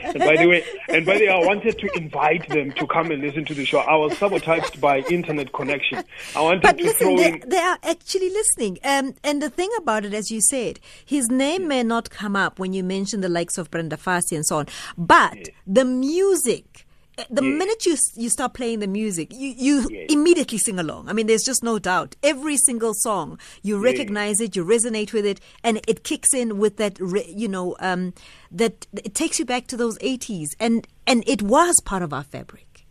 and 0.04 0.20
by 0.20 0.38
the 0.38 0.48
way, 0.48 0.64
and 0.90 1.06
by 1.06 1.18
the 1.18 1.26
way, 1.26 1.30
I 1.30 1.46
wanted 1.46 1.78
to 1.80 1.98
invite 1.98 2.48
them 2.50 2.72
to 2.74 2.88
come 2.88 3.12
and 3.12 3.22
listen 3.22 3.46
to 3.46 3.54
the 3.54 3.66
show. 3.66 3.80
I 3.80 3.96
was 3.96 4.18
sabotaged 4.18 4.80
by 4.80 5.00
internet 5.10 5.52
connection. 5.54 6.04
I 6.36 6.42
wanted 6.42 6.62
But 6.62 6.78
to 6.78 6.84
listen, 6.84 7.08
throw 7.08 7.18
they, 7.18 7.34
in. 7.34 7.44
they 7.48 7.58
are 7.60 7.78
actually 7.84 8.30
listening. 8.30 8.80
Um, 8.84 9.16
and 9.24 9.42
the 9.42 9.50
thing 9.50 9.70
about 9.78 10.06
it, 10.06 10.14
as 10.14 10.32
you 10.32 10.42
said, 10.42 10.80
his 11.06 11.30
name 11.30 11.68
may 11.68 11.84
not 11.84 12.10
come 12.10 12.36
up 12.36 12.60
when 12.60 12.74
you 12.74 12.84
mention 12.84 13.22
the 13.22 13.30
likes 13.30 13.58
of 13.58 13.70
Brenda 13.70 13.98
Fassie 13.98 14.36
and 14.36 14.46
so 14.46 14.58
on, 14.58 14.68
but 14.98 15.38
the 15.68 15.86
music. 15.86 16.88
The 17.30 17.44
Yeah. 17.44 17.50
minute 17.58 17.86
you 17.86 17.96
you 18.16 18.30
start 18.30 18.54
playing 18.54 18.80
the 18.80 18.88
music, 18.88 19.32
you, 19.34 19.54
you 19.58 19.88
Yeah. 19.90 20.06
immediately 20.10 20.58
sing 20.58 20.80
along. 20.80 21.10
I 21.10 21.14
mean, 21.14 21.28
there's 21.28 21.44
just 21.44 21.64
no 21.64 21.80
doubt. 21.80 22.16
Every 22.24 22.58
single 22.58 22.94
song, 22.94 23.38
you 23.64 23.78
recognize 23.78 24.40
it, 24.42 24.56
you 24.56 24.64
resonate 24.66 25.14
with 25.14 25.26
it, 25.26 25.40
and 25.64 25.80
it 25.88 26.04
kicks 26.04 26.34
in 26.34 26.58
with 26.58 26.78
that, 26.78 27.00
you 27.28 27.48
know, 27.48 27.76
um, 27.80 28.14
that 28.52 28.88
it 29.04 29.14
takes 29.16 29.40
you 29.40 29.46
back 29.46 29.68
to 29.68 29.78
those 29.78 29.98
80s, 30.00 30.48
and 30.60 30.88
and 31.08 31.24
it 31.28 31.42
was 31.42 31.76
part 31.86 32.04
of 32.04 32.14
our 32.14 32.24
fabric. 32.24 32.86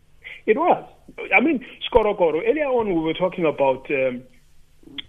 It 0.47 0.57
was. 0.57 0.85
I 1.35 1.41
mean, 1.41 1.65
Skorokoro. 1.91 2.41
Earlier 2.49 2.67
on, 2.67 2.95
we 2.95 3.01
were 3.01 3.15
talking 3.15 3.45
about 3.45 3.91
um, 3.91 4.23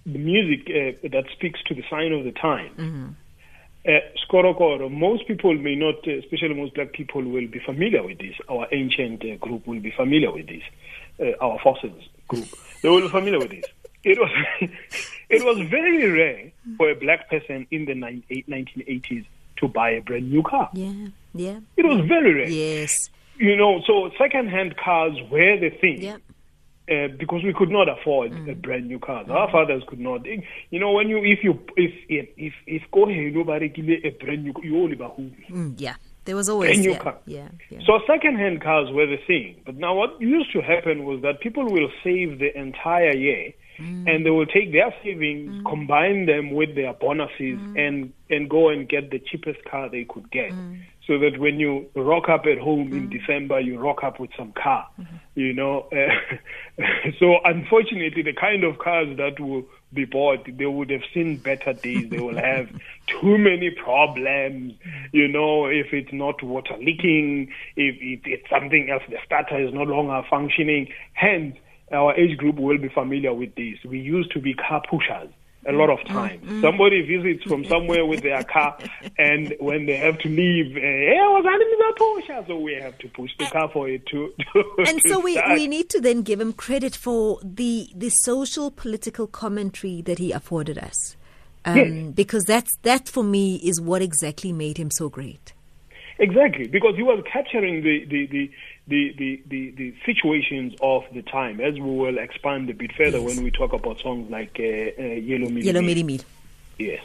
the 0.05 0.19
music 0.19 0.67
uh, 0.69 1.07
that 1.09 1.25
speaks 1.33 1.59
to 1.67 1.73
the 1.75 1.83
sign 1.89 2.11
of 2.11 2.23
the 2.25 2.31
time. 2.31 3.15
Uh, 3.87 3.91
Skorokoro, 4.27 4.91
most 4.91 5.27
people 5.27 5.53
may 5.55 5.75
not, 5.75 5.95
uh, 6.07 6.11
especially 6.11 6.53
most 6.53 6.73
black 6.75 6.93
people, 6.93 7.23
will 7.23 7.47
be 7.47 7.59
familiar 7.65 8.03
with 8.03 8.19
this. 8.19 8.35
Our 8.47 8.67
ancient 8.71 9.23
uh, 9.25 9.35
group 9.37 9.65
will 9.65 9.79
be 9.79 9.91
familiar 9.91 10.31
with 10.31 10.47
this. 10.47 10.61
Uh, 11.19 11.31
our 11.43 11.59
fossils 11.63 12.03
group, 12.27 12.47
they 12.83 12.89
will 12.89 13.01
be 13.01 13.09
familiar 13.09 13.39
with 13.39 13.49
this. 13.51 13.65
It 14.03 14.17
was, 14.19 14.31
it 15.29 15.43
was 15.43 15.67
very 15.69 16.09
rare 16.11 16.51
for 16.77 16.89
a 16.91 16.95
black 16.95 17.29
person 17.29 17.65
in 17.71 17.85
the 17.85 18.21
eight- 18.29 18.47
1980s 18.49 19.25
to 19.57 19.67
buy 19.67 19.91
a 19.91 20.01
brand 20.01 20.31
new 20.31 20.43
car. 20.43 20.69
Yeah, 20.73 21.07
yeah. 21.33 21.59
It 21.77 21.85
was 21.85 22.05
very 22.07 22.33
rare 22.33 22.49
Yes. 22.49 23.09
you 23.37 23.55
know, 23.55 23.81
so 23.87 24.11
second-hand 24.17 24.75
cars 24.77 25.17
were 25.31 25.57
the 25.57 25.69
thing. 25.71 26.01
Yeah. 26.01 26.17
Uh, 26.91 27.07
because 27.17 27.41
we 27.43 27.53
could 27.53 27.69
not 27.69 27.87
afford 27.87 28.33
a 28.33 28.35
mm. 28.35 28.61
brand 28.61 28.87
new 28.87 28.99
car. 28.99 29.23
Our 29.29 29.47
mm. 29.47 29.51
fathers 29.51 29.81
could 29.87 29.99
not. 29.99 30.25
You 30.25 30.79
know, 30.79 30.91
when 30.91 31.07
you 31.07 31.19
if 31.23 31.39
you 31.41 31.57
if 31.77 31.93
if 32.09 32.27
if 32.35 32.53
if 32.67 33.33
nobody 33.33 33.69
give 33.69 33.85
me 33.85 34.01
a 34.03 34.09
brand 34.09 34.43
new 34.43 34.53
you 34.61 34.77
only 34.77 34.95
buy 34.95 35.05
who 35.05 35.31
Mm, 35.49 35.75
yeah. 35.77 35.95
There 36.25 36.35
was 36.35 36.49
always 36.49 36.71
brand 36.71 36.81
new 36.81 36.91
yeah, 36.91 36.99
car. 36.99 37.17
yeah, 37.25 37.47
yeah. 37.69 37.79
So 37.85 37.99
second-hand 38.05 38.61
cars 38.61 38.89
were 38.91 39.07
the 39.07 39.17
thing. 39.25 39.61
But 39.65 39.75
now 39.75 39.95
what 39.95 40.19
used 40.19 40.51
to 40.51 40.61
happen 40.61 41.05
was 41.05 41.21
that 41.21 41.39
people 41.39 41.65
will 41.65 41.89
save 42.03 42.39
the 42.39 42.55
entire 42.59 43.15
year. 43.15 43.53
Mm. 43.79 44.13
And 44.13 44.25
they 44.25 44.29
will 44.29 44.45
take 44.45 44.73
their 44.73 44.93
savings, 45.01 45.63
combine 45.65 46.25
them 46.25 46.51
with 46.51 46.75
their 46.75 46.93
bonuses, 46.93 47.57
and 47.77 48.11
and 48.29 48.49
go 48.49 48.69
and 48.69 48.87
get 48.87 49.09
the 49.09 49.19
cheapest 49.19 49.63
car 49.63 49.89
they 49.89 50.03
could 50.03 50.29
get. 50.29 50.51
So 51.11 51.17
that 51.17 51.41
when 51.41 51.59
you 51.59 51.89
rock 51.93 52.29
up 52.29 52.45
at 52.45 52.57
home 52.57 52.93
in 52.93 53.09
December, 53.09 53.59
you 53.59 53.77
rock 53.77 54.01
up 54.01 54.17
with 54.17 54.29
some 54.37 54.53
car, 54.53 54.87
you 55.35 55.51
know. 55.51 55.89
Uh, 55.91 56.83
so 57.19 57.35
unfortunately, 57.43 58.23
the 58.23 58.31
kind 58.31 58.63
of 58.63 58.79
cars 58.79 59.17
that 59.17 59.37
will 59.37 59.65
be 59.91 60.05
bought, 60.05 60.47
they 60.57 60.65
would 60.65 60.89
have 60.89 61.01
seen 61.13 61.35
better 61.35 61.73
days. 61.73 62.09
They 62.09 62.19
will 62.19 62.37
have 62.37 62.69
too 63.07 63.37
many 63.37 63.71
problems, 63.71 64.75
you 65.11 65.27
know, 65.27 65.65
if 65.65 65.87
it's 65.91 66.13
not 66.13 66.41
water 66.43 66.77
leaking, 66.79 67.51
if 67.75 67.95
it, 67.99 68.21
it's 68.23 68.49
something 68.49 68.89
else, 68.89 69.03
the 69.09 69.17
starter 69.25 69.59
is 69.59 69.73
no 69.73 69.83
longer 69.83 70.25
functioning. 70.29 70.93
Hence, 71.11 71.57
our 71.91 72.15
age 72.15 72.37
group 72.37 72.55
will 72.55 72.77
be 72.77 72.87
familiar 72.87 73.33
with 73.33 73.53
this. 73.55 73.83
We 73.83 73.99
used 73.99 74.31
to 74.31 74.39
be 74.39 74.53
car 74.53 74.81
pushers 74.89 75.27
a 75.67 75.71
lot 75.71 75.89
of 75.89 76.03
times. 76.07 76.41
Somebody 76.61 77.01
visits 77.01 77.43
from 77.43 77.63
somewhere 77.65 78.05
with 78.05 78.21
their 78.21 78.43
car, 78.43 78.77
and 79.17 79.55
when 79.59 79.85
they 79.85 79.97
have 79.97 80.17
to 80.19 80.29
leave, 80.29 80.75
uh, 80.75 80.79
hey, 80.79 81.17
I 81.21 81.27
was 81.27 81.43
running 81.45 81.67
the 81.69 81.93
Porsche, 81.99 82.47
so 82.47 82.57
we 82.59 82.73
have 82.81 82.97
to 82.99 83.07
push 83.09 83.31
the 83.37 83.45
car 83.45 83.69
for 83.71 83.87
it 83.87 84.05
to. 84.07 84.33
to 84.53 84.63
and 84.87 85.01
to 85.01 85.09
so 85.09 85.19
we, 85.19 85.33
start. 85.33 85.53
we 85.53 85.67
need 85.67 85.89
to 85.89 86.01
then 86.01 86.21
give 86.23 86.39
him 86.41 86.53
credit 86.53 86.95
for 86.95 87.39
the 87.43 87.89
the 87.95 88.09
social 88.09 88.71
political 88.71 89.27
commentary 89.27 90.01
that 90.01 90.17
he 90.17 90.31
afforded 90.31 90.77
us, 90.77 91.15
um, 91.65 91.77
Yes. 91.77 92.11
because 92.15 92.43
that's 92.45 92.75
that 92.81 93.07
for 93.07 93.23
me 93.23 93.55
is 93.57 93.79
what 93.79 94.01
exactly 94.01 94.51
made 94.51 94.77
him 94.77 94.89
so 94.89 95.09
great. 95.09 95.53
Exactly, 96.17 96.67
because 96.67 96.95
he 96.95 97.03
was 97.03 97.23
capturing 97.31 97.83
the 97.83 98.05
the, 98.05 98.25
the, 98.27 98.51
the, 98.91 99.13
the, 99.17 99.41
the, 99.47 99.69
the 99.71 99.95
situations 100.05 100.73
of 100.81 101.05
the 101.13 101.21
time, 101.21 101.61
as 101.61 101.75
we 101.75 101.79
will 101.79 102.17
expand 102.17 102.69
a 102.69 102.73
bit 102.73 102.91
further 102.91 103.19
Yes. 103.19 103.35
when 103.35 103.43
we 103.43 103.49
talk 103.49 103.71
about 103.71 103.99
songs 103.99 104.29
like 104.29 104.59
uh, 104.59 104.63
uh, 104.63 105.03
Yellow 105.29 105.49
Midi. 105.49 105.67
Yellow. 105.67 105.81
Yes. 106.77 107.01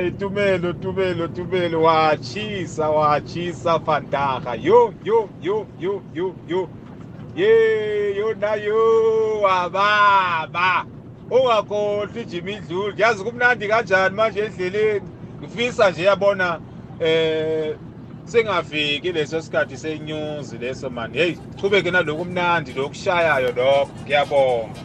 Hayi 0.00 0.10
tumelo 0.10 0.72
tumelo 0.72 1.28
tumelo. 1.28 1.82
Wachisa 1.82 2.90
wachisa 2.90 3.80
fantaga 3.80 4.54
yo 4.54 4.94
yo 5.04 5.28
yo 5.42 5.66
yo 5.80 6.02
yo 6.14 6.34
yo. 6.48 6.68
Ye 7.36 8.16
yona 8.16 8.54
yo 8.54 9.40
wababa. 9.42 10.84
Ungakhohlwa 11.30 12.20
ijima 12.20 12.50
idluli 12.50 13.02
yazi 13.02 13.24
kumnandi 13.24 13.68
kanjani 13.68 14.16
manje 14.16 14.40
endleleni. 14.40 15.08
Ngifisa 15.40 15.90
nje 15.90 16.02
yabona 16.02 16.60
eh 17.00 17.76
singafiki 18.24 19.12
leso 19.12 19.42
sikhathi 19.42 19.76
senyuzi 19.76 20.58
leso 20.58 20.90
mani 20.90 21.18
hey 21.18 21.36
chubeke 21.56 21.90
naloku 21.90 22.24
mnandi 22.24 22.72
lokushayayo 22.72 23.52
lokho. 23.52 23.90
Ngiyabonga. 24.02 24.80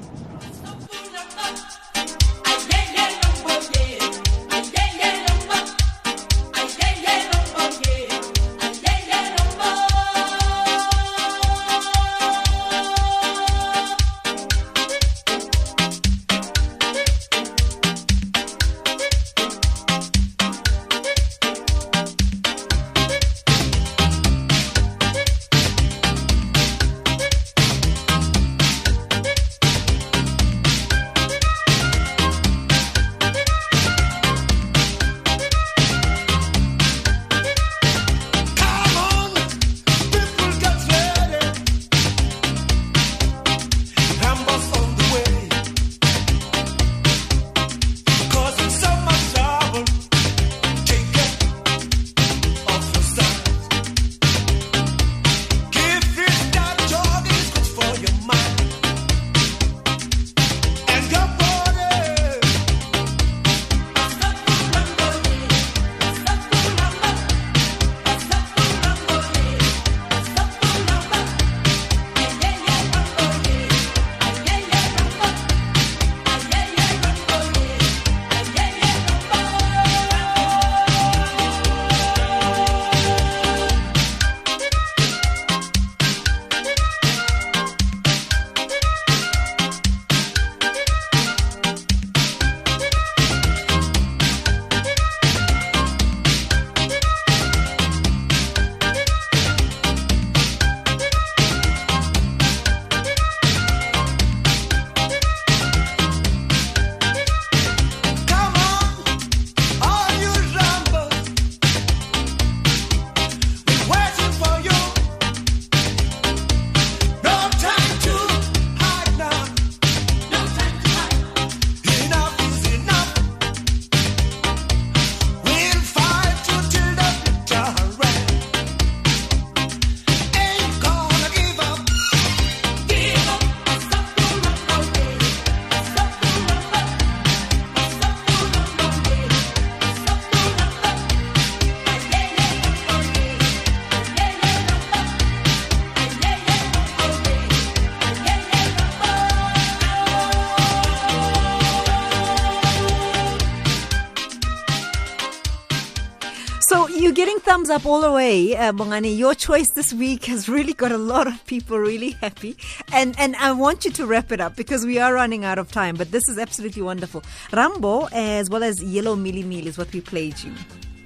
Thumbs 157.66 157.82
up 157.82 157.88
all 157.88 158.02
the 158.02 158.12
way, 158.12 158.56
uh, 158.56 158.72
Bongani. 158.72 159.18
Your 159.18 159.34
choice 159.34 159.70
this 159.72 159.92
week 159.92 160.26
has 160.26 160.48
really 160.48 160.74
got 160.74 160.92
a 160.92 161.00
lot 161.00 161.26
of 161.26 161.44
people 161.48 161.80
really 161.80 162.12
happy, 162.22 162.56
and 162.94 163.20
and 163.20 163.36
I 163.38 163.54
want 163.54 163.86
you 163.86 163.92
to 163.92 164.06
wrap 164.06 164.32
it 164.32 164.40
up 164.40 164.56
because 164.56 164.86
we 164.86 165.00
are 165.00 165.12
running 165.16 165.46
out 165.46 165.58
of 165.58 165.72
time. 165.72 165.96
But 165.96 166.12
this 166.12 166.30
is 166.30 166.38
absolutely 166.38 166.84
wonderful. 166.84 167.24
Rambo 167.52 168.08
as 168.12 168.52
well 168.52 168.62
as 168.62 168.84
Yellow 168.84 169.16
Mealie 169.16 169.44
Meal 169.44 169.66
is 169.66 169.80
what 169.80 169.92
we 169.92 170.02
played 170.02 170.38
you. 170.44 170.54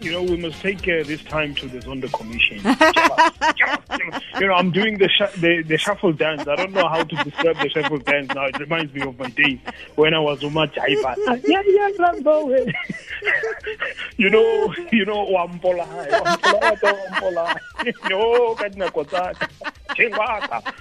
You 0.01 0.11
know, 0.11 0.23
we 0.23 0.37
must 0.37 0.61
take 0.61 0.81
uh, 0.87 1.03
this 1.03 1.23
time 1.23 1.53
to 1.55 1.67
the 1.67 1.79
Zondo 1.79 2.11
Commission. 2.11 2.57
you 4.39 4.47
know, 4.47 4.53
I'm 4.53 4.71
doing 4.71 4.97
the, 4.97 5.09
sh- 5.09 5.39
the 5.39 5.61
the 5.63 5.77
shuffle 5.77 6.13
dance. 6.13 6.47
I 6.47 6.55
don't 6.55 6.71
know 6.73 6.87
how 6.87 7.03
to 7.03 7.15
describe 7.23 7.57
the 7.57 7.69
shuffle 7.69 7.99
dance 7.99 8.33
now. 8.33 8.45
It 8.45 8.59
reminds 8.59 8.93
me 8.93 9.01
of 9.01 9.17
my 9.19 9.29
days 9.29 9.59
when 9.95 10.13
I 10.13 10.19
was 10.19 10.41
Uma 10.41 10.67
Jaiva. 10.67 11.15
yeah, 11.47 11.61
yeah, 11.65 11.89
Rambo. 11.99 12.49
you 14.17 14.29
know, 14.29 14.73
you 14.91 15.05
know, 15.05 15.25
Wampola, 15.27 15.85
Wampola, 16.09 16.77
Wampola. 16.79 17.57
No, 18.09 18.55
kadina 18.55 18.89
kotaka. 18.91 19.47
Chingwaka. 19.95 20.73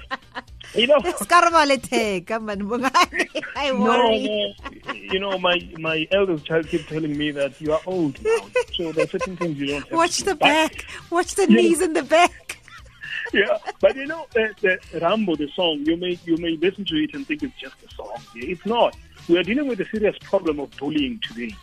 You 0.75 0.87
know, 0.87 0.99
Skarvaleteka, 1.01 2.43
man, 2.43 2.59
no, 2.59 2.77
no. 2.77 2.89
You 5.11 5.21
know, 5.21 5.39
my 5.39 5.59
my 5.79 6.07
eldest 6.13 6.45
child 6.47 6.69
keeps 6.69 6.87
telling 6.87 7.17
me 7.17 7.31
that 7.33 7.61
you 7.61 7.73
are 7.73 7.81
old 7.87 8.23
now, 8.23 8.37
so 8.77 8.93
there 8.93 9.05
are 9.05 9.09
certain 9.09 9.37
things 9.37 9.59
you 9.59 9.67
don't 9.69 9.83
have 9.89 9.93
Watch 9.93 10.19
to 10.19 10.25
the 10.27 10.31
do. 10.33 10.39
But- 10.39 10.47
back. 10.47 10.85
Watch 11.11 11.35
the 11.35 11.47
knees 11.47 11.81
in 11.81 11.93
the 11.95 12.03
back. 12.03 12.59
yeah, 13.33 13.59
but 13.81 13.95
you 13.97 14.07
know, 14.07 14.23
uh, 14.37 14.49
the 14.61 14.79
Rambo, 15.01 15.37
the 15.37 15.49
song, 15.55 15.83
you 15.87 15.97
may 15.97 16.19
you 16.25 16.37
may 16.37 16.57
listen 16.57 16.85
to 16.87 16.95
it 16.97 17.15
and 17.15 17.27
think 17.27 17.43
it's 17.43 17.59
just 17.61 17.75
a 17.87 17.95
song. 17.95 18.17
It's 18.35 18.65
not. 18.67 18.97
We 19.29 19.37
are 19.39 19.43
dealing 19.43 19.67
with 19.69 19.81
a 19.81 19.85
serious 19.87 20.17
problem 20.23 20.59
of 20.61 20.71
bullying 20.79 21.21
today, 21.21 21.55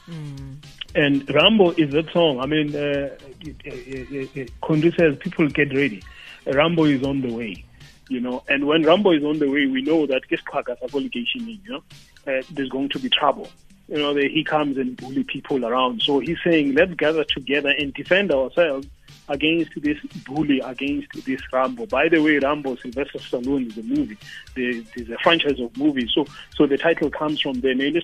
and 0.95 1.27
Rambo 1.33 1.71
is 1.71 1.91
that 1.93 2.11
song. 2.13 2.39
I 2.39 2.45
mean, 2.45 2.75
uh, 2.75 3.09
Condry 4.61 4.95
says, 4.97 5.17
"People 5.19 5.47
get 5.49 5.73
ready." 5.73 6.01
Rambo 6.45 6.83
is 6.85 7.01
on 7.03 7.21
the 7.21 7.33
way, 7.33 7.65
you 8.09 8.19
know. 8.19 8.43
And 8.47 8.67
when 8.67 8.83
Rambo 8.83 9.11
is 9.11 9.23
on 9.23 9.39
the 9.39 9.49
way, 9.49 9.65
we 9.65 9.81
know 9.81 10.05
that 10.07 10.23
you 10.29 11.59
know, 11.67 11.83
uh, 12.27 12.41
there's 12.51 12.69
going 12.69 12.89
to 12.89 12.99
be 12.99 13.09
trouble. 13.09 13.49
You 13.87 13.97
know, 13.97 14.13
the, 14.13 14.27
he 14.27 14.43
comes 14.43 14.77
and 14.77 14.97
bully 14.97 15.23
people 15.23 15.63
around. 15.65 16.01
So 16.01 16.19
he's 16.19 16.37
saying, 16.43 16.73
let's 16.73 16.93
gather 16.95 17.23
together 17.23 17.69
and 17.69 17.93
defend 17.93 18.31
ourselves 18.31 18.87
against 19.27 19.81
this 19.81 19.97
bully, 20.25 20.59
against 20.59 21.25
this 21.25 21.41
Rambo. 21.51 21.85
By 21.87 22.09
the 22.09 22.21
way, 22.21 22.37
Rambo 22.37 22.75
Sylvester 22.75 23.19
Stallone 23.19 23.67
is 23.67 23.77
a 23.77 23.83
movie. 23.83 24.17
There's 24.55 25.09
a 25.09 25.17
franchise 25.23 25.59
of 25.59 25.75
movies. 25.77 26.11
So 26.13 26.25
so 26.55 26.67
the 26.67 26.77
title 26.77 27.09
comes 27.09 27.41
from 27.41 27.61
the 27.61 27.73
name 27.73 27.95
is 27.95 28.03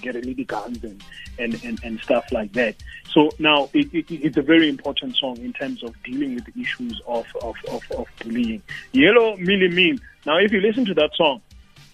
get 0.00 0.16
a 0.16 0.44
guns 0.44 0.82
and, 0.82 1.02
and, 1.38 1.64
and, 1.64 1.80
and 1.84 2.00
stuff 2.00 2.30
like 2.32 2.52
that. 2.52 2.76
So 3.10 3.30
now 3.38 3.68
it, 3.72 3.92
it, 3.92 4.10
it's 4.10 4.36
a 4.36 4.42
very 4.42 4.68
important 4.68 5.16
song 5.16 5.38
in 5.38 5.52
terms 5.52 5.82
of 5.82 5.94
dealing 6.02 6.34
with 6.34 6.46
the 6.46 6.60
issues 6.60 7.00
of, 7.06 7.26
of, 7.42 7.56
of, 7.68 7.82
of 7.92 8.06
bullying. 8.22 8.62
Yellow 8.92 9.36
Mealie 9.36 9.72
Meal. 9.72 9.96
Now 10.26 10.38
if 10.38 10.52
you 10.52 10.60
listen 10.60 10.84
to 10.86 10.94
that 10.94 11.10
song, 11.14 11.40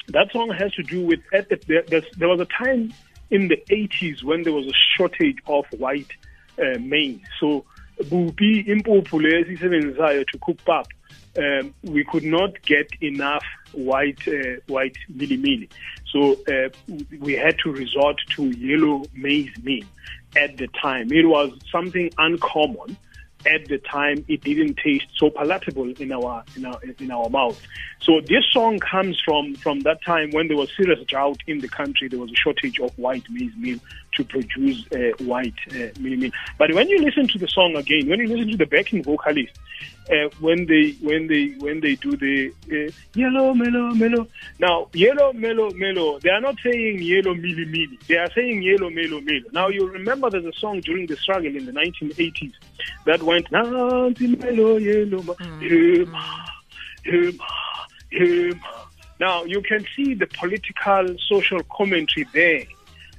that 0.08 0.30
song 0.32 0.50
has 0.50 0.72
to 0.74 0.82
do 0.82 1.04
with 1.04 1.20
at 1.32 1.48
the, 1.48 1.60
there, 1.88 2.02
there 2.16 2.28
was 2.28 2.40
a 2.40 2.46
time 2.46 2.92
in 3.30 3.48
the 3.48 3.56
80s 3.70 4.22
when 4.22 4.42
there 4.44 4.52
was 4.52 4.66
a 4.66 4.74
shortage 4.96 5.38
of 5.46 5.66
white 5.76 6.10
uh, 6.58 6.78
maize. 6.78 7.20
So 7.40 7.64
bupi 8.04 8.60
impuphu 8.60 9.20
lesisebenzisayo 9.20 10.24
to 10.24 10.38
cook 10.38 10.58
pap 10.64 10.86
um, 11.38 11.74
we 11.82 12.04
could 12.04 12.24
not 12.24 12.50
get 12.62 12.88
enough 13.00 13.44
white 13.72 14.28
uh, 14.28 14.60
white 14.68 14.98
milimili 15.08 15.68
so 16.12 16.32
uh, 16.48 16.68
we 17.20 17.32
had 17.34 17.58
to 17.58 17.72
resort 17.72 18.20
to 18.28 18.42
yellow 18.58 19.04
maize 19.14 19.52
meal 19.62 19.84
at 20.36 20.56
the 20.56 20.68
time 20.68 21.12
it 21.12 21.26
was 21.26 21.50
something 21.72 22.10
uncommon 22.18 22.96
at 23.46 23.66
the 23.68 23.78
time 23.78 24.24
it 24.28 24.42
didn't 24.42 24.76
taste 24.76 25.06
so 25.16 25.30
palatable 25.30 25.92
in 26.00 26.12
our 26.12 26.44
in 26.56 26.64
our 26.64 26.80
in 26.98 27.10
our 27.10 27.28
mouth. 27.30 27.60
So 28.00 28.20
this 28.20 28.44
song 28.52 28.78
comes 28.78 29.20
from 29.24 29.54
from 29.54 29.80
that 29.80 30.02
time 30.04 30.30
when 30.32 30.48
there 30.48 30.56
was 30.56 30.70
serious 30.76 31.00
drought 31.06 31.38
in 31.46 31.60
the 31.60 31.68
country. 31.68 32.08
There 32.08 32.18
was 32.18 32.32
a 32.32 32.36
shortage 32.36 32.80
of 32.80 32.96
white 32.98 33.24
maize 33.30 33.54
meal 33.56 33.78
to 34.16 34.24
produce 34.24 34.86
uh, 34.92 35.24
white 35.24 35.54
uh. 35.72 35.88
But 36.58 36.72
when 36.74 36.88
you 36.88 36.98
listen 37.02 37.28
to 37.28 37.38
the 37.38 37.48
song 37.48 37.76
again, 37.76 38.08
when 38.08 38.20
you 38.20 38.28
listen 38.28 38.50
to 38.52 38.56
the 38.56 38.66
backing 38.66 39.02
vocalist, 39.02 39.52
uh, 40.10 40.28
when 40.40 40.66
they 40.66 40.92
when 41.02 41.26
they 41.26 41.48
when 41.58 41.80
they 41.80 41.96
do 41.96 42.16
the 42.16 42.52
uh, 42.70 42.92
yellow 43.14 43.54
mellow 43.54 43.92
mellow. 43.94 44.26
Now 44.58 44.88
yellow 44.92 45.32
mellow 45.32 45.70
mellow, 45.72 46.18
they 46.20 46.30
are 46.30 46.40
not 46.40 46.56
saying 46.62 47.02
yellow 47.02 47.34
mili 47.34 47.66
mili. 47.66 47.98
They 48.06 48.16
are 48.16 48.30
saying 48.32 48.62
yellow 48.62 48.90
mellow 48.90 49.20
mellow. 49.20 49.50
Now 49.52 49.68
you 49.68 49.88
remember 49.88 50.30
there's 50.30 50.44
a 50.44 50.52
song 50.52 50.80
during 50.80 51.06
the 51.06 51.16
struggle 51.16 51.54
in 51.54 51.66
the 51.66 51.72
1980s 51.72 52.52
that 53.04 53.22
went 53.22 53.50
mellow 53.50 54.76
yellow 54.76 55.22
Now 59.18 59.44
you 59.44 59.62
can 59.62 59.86
see 59.96 60.14
the 60.14 60.26
political 60.26 61.16
social 61.28 61.62
commentary 61.64 62.26
there. 62.32 62.64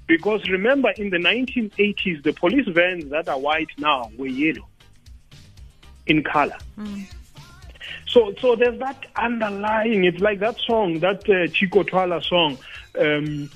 Because 0.08 0.48
remember, 0.50 0.90
in 0.92 1.10
the 1.10 1.18
1980s, 1.18 2.24
the 2.24 2.34
police 2.34 2.68
vans 2.68 3.10
that 3.10 3.28
are 3.28 3.38
white 3.38 3.70
now 3.78 4.10
were 4.18 4.28
yellow 4.28 4.68
in 6.06 6.24
color. 6.24 6.58
Mm. 6.78 7.06
So, 8.08 8.34
so 8.40 8.56
there's 8.56 8.80
that 8.80 9.06
underlying. 9.18 10.06
It's 10.06 10.20
like 10.20 10.40
that 10.40 10.58
song, 10.60 11.00
that 11.00 11.30
uh, 11.30 11.48
Chicco 11.52 11.84
Twala 11.84 12.22
song. 12.24 12.58
Um, 12.98 13.50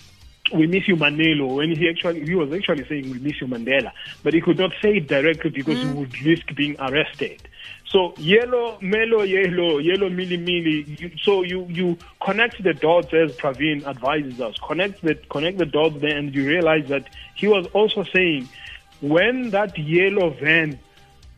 we 0.53 0.67
miss 0.67 0.87
you 0.87 0.95
Manelo. 0.95 1.55
When 1.55 1.75
he 1.75 1.89
actually 1.89 2.25
he 2.25 2.35
was 2.35 2.51
actually 2.51 2.85
saying 2.87 3.09
we 3.09 3.19
miss 3.19 3.39
you 3.41 3.47
Mandela. 3.47 3.91
But 4.23 4.33
he 4.33 4.41
could 4.41 4.57
not 4.57 4.71
say 4.81 4.97
it 4.97 5.07
directly 5.07 5.49
because 5.49 5.77
mm. 5.77 5.87
he 5.87 5.99
would 5.99 6.21
risk 6.21 6.53
being 6.55 6.75
arrested. 6.79 7.41
So 7.85 8.13
yellow 8.17 8.77
mellow 8.81 9.23
yellow 9.23 9.79
yellow 9.79 10.09
mili 10.09 10.37
mili. 10.37 11.19
So 11.21 11.43
you 11.43 11.65
you 11.69 11.97
connect 12.23 12.63
the 12.63 12.73
dots 12.73 13.13
as 13.13 13.35
Praveen 13.35 13.85
advises 13.85 14.39
us. 14.39 14.55
Connect 14.65 15.01
the 15.01 15.15
connect 15.29 15.57
the 15.57 15.65
dots 15.65 15.99
there 15.99 16.17
and 16.17 16.33
you 16.33 16.47
realize 16.47 16.87
that 16.87 17.09
he 17.35 17.47
was 17.47 17.67
also 17.73 18.03
saying 18.03 18.47
when 19.01 19.49
that 19.49 19.77
yellow 19.77 20.29
van 20.29 20.79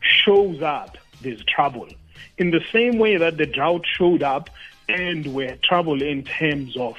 shows 0.02 0.62
up 0.62 0.98
there's 1.22 1.44
trouble. 1.46 1.88
In 2.38 2.52
the 2.52 2.62
same 2.72 3.00
way 3.00 3.18
that 3.18 3.38
the 3.38 3.46
drought 3.46 3.86
showed 3.98 4.22
up 4.22 4.50
and 4.88 5.34
were 5.34 5.56
trouble 5.64 6.02
in 6.02 6.24
terms 6.24 6.76
of 6.78 6.98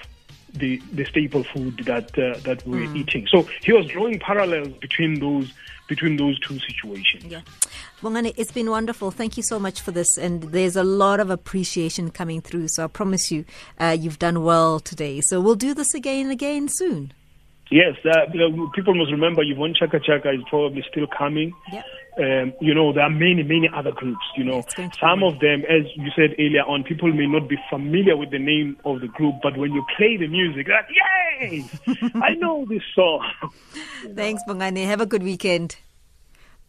the 0.54 0.80
the 0.92 1.04
staple 1.04 1.44
food 1.44 1.78
that 1.84 2.16
uh, 2.18 2.38
that 2.40 2.66
we're 2.66 2.86
mm. 2.86 2.96
eating. 2.96 3.26
So 3.26 3.48
he 3.62 3.72
was 3.72 3.86
drawing 3.86 4.18
parallels 4.18 4.68
between 4.80 5.20
those 5.20 5.52
between 5.88 6.16
those 6.16 6.38
two 6.40 6.58
situations. 6.60 7.24
Yeah. 7.24 7.42
Bongani, 8.00 8.32
it's 8.36 8.52
been 8.52 8.70
wonderful. 8.70 9.10
Thank 9.10 9.36
you 9.36 9.42
so 9.42 9.58
much 9.58 9.80
for 9.80 9.90
this. 9.90 10.16
And 10.16 10.42
there's 10.44 10.76
a 10.76 10.84
lot 10.84 11.20
of 11.20 11.30
appreciation 11.30 12.10
coming 12.10 12.40
through. 12.40 12.68
So 12.68 12.84
I 12.84 12.86
promise 12.86 13.30
you, 13.30 13.44
uh, 13.78 13.96
you've 13.98 14.18
done 14.18 14.42
well 14.44 14.80
today. 14.80 15.20
So 15.20 15.40
we'll 15.40 15.54
do 15.56 15.74
this 15.74 15.94
again 15.94 16.24
and 16.24 16.32
again 16.32 16.68
soon. 16.68 17.12
Yes, 17.70 17.96
uh, 18.04 18.26
people 18.74 18.94
must 18.94 19.10
remember 19.10 19.42
Yvonne 19.42 19.74
Chaka 19.74 19.98
Chaka 19.98 20.30
is 20.32 20.42
probably 20.48 20.84
still 20.90 21.06
coming. 21.06 21.52
Yep. 21.72 21.84
Um, 22.16 22.52
you 22.60 22.74
know, 22.74 22.92
there 22.92 23.02
are 23.02 23.10
many, 23.10 23.42
many 23.42 23.68
other 23.74 23.90
groups. 23.90 24.24
You 24.36 24.44
know, 24.44 24.64
some 25.00 25.22
of 25.22 25.40
them, 25.40 25.62
as 25.68 25.82
you 25.96 26.10
said 26.14 26.34
earlier 26.38 26.62
on, 26.62 26.84
people 26.84 27.12
may 27.12 27.26
not 27.26 27.48
be 27.48 27.56
familiar 27.68 28.16
with 28.16 28.30
the 28.30 28.38
name 28.38 28.76
of 28.84 29.00
the 29.00 29.08
group, 29.08 29.36
but 29.42 29.56
when 29.56 29.72
you 29.72 29.84
play 29.96 30.16
the 30.16 30.28
music, 30.28 30.68
like, 30.68 30.86
yay! 30.90 31.64
I 32.14 32.34
know 32.34 32.66
this 32.68 32.82
song. 32.94 33.28
Thanks, 34.14 34.42
Bongani. 34.48 34.86
Have 34.86 35.00
a 35.00 35.06
good 35.06 35.22
weekend. 35.22 35.76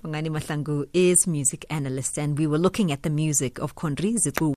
Bongani 0.03 0.29
Mahlangu 0.29 0.87
is 0.93 1.25
music 1.25 1.65
analyst, 1.69 2.19
and 2.19 2.37
we 2.37 2.45
were 2.45 2.59
looking 2.59 2.91
at 2.91 3.01
the 3.01 3.09
music 3.09 3.57
of 3.57 3.75
Condry 3.75 4.15
Ziqubu. 4.15 4.53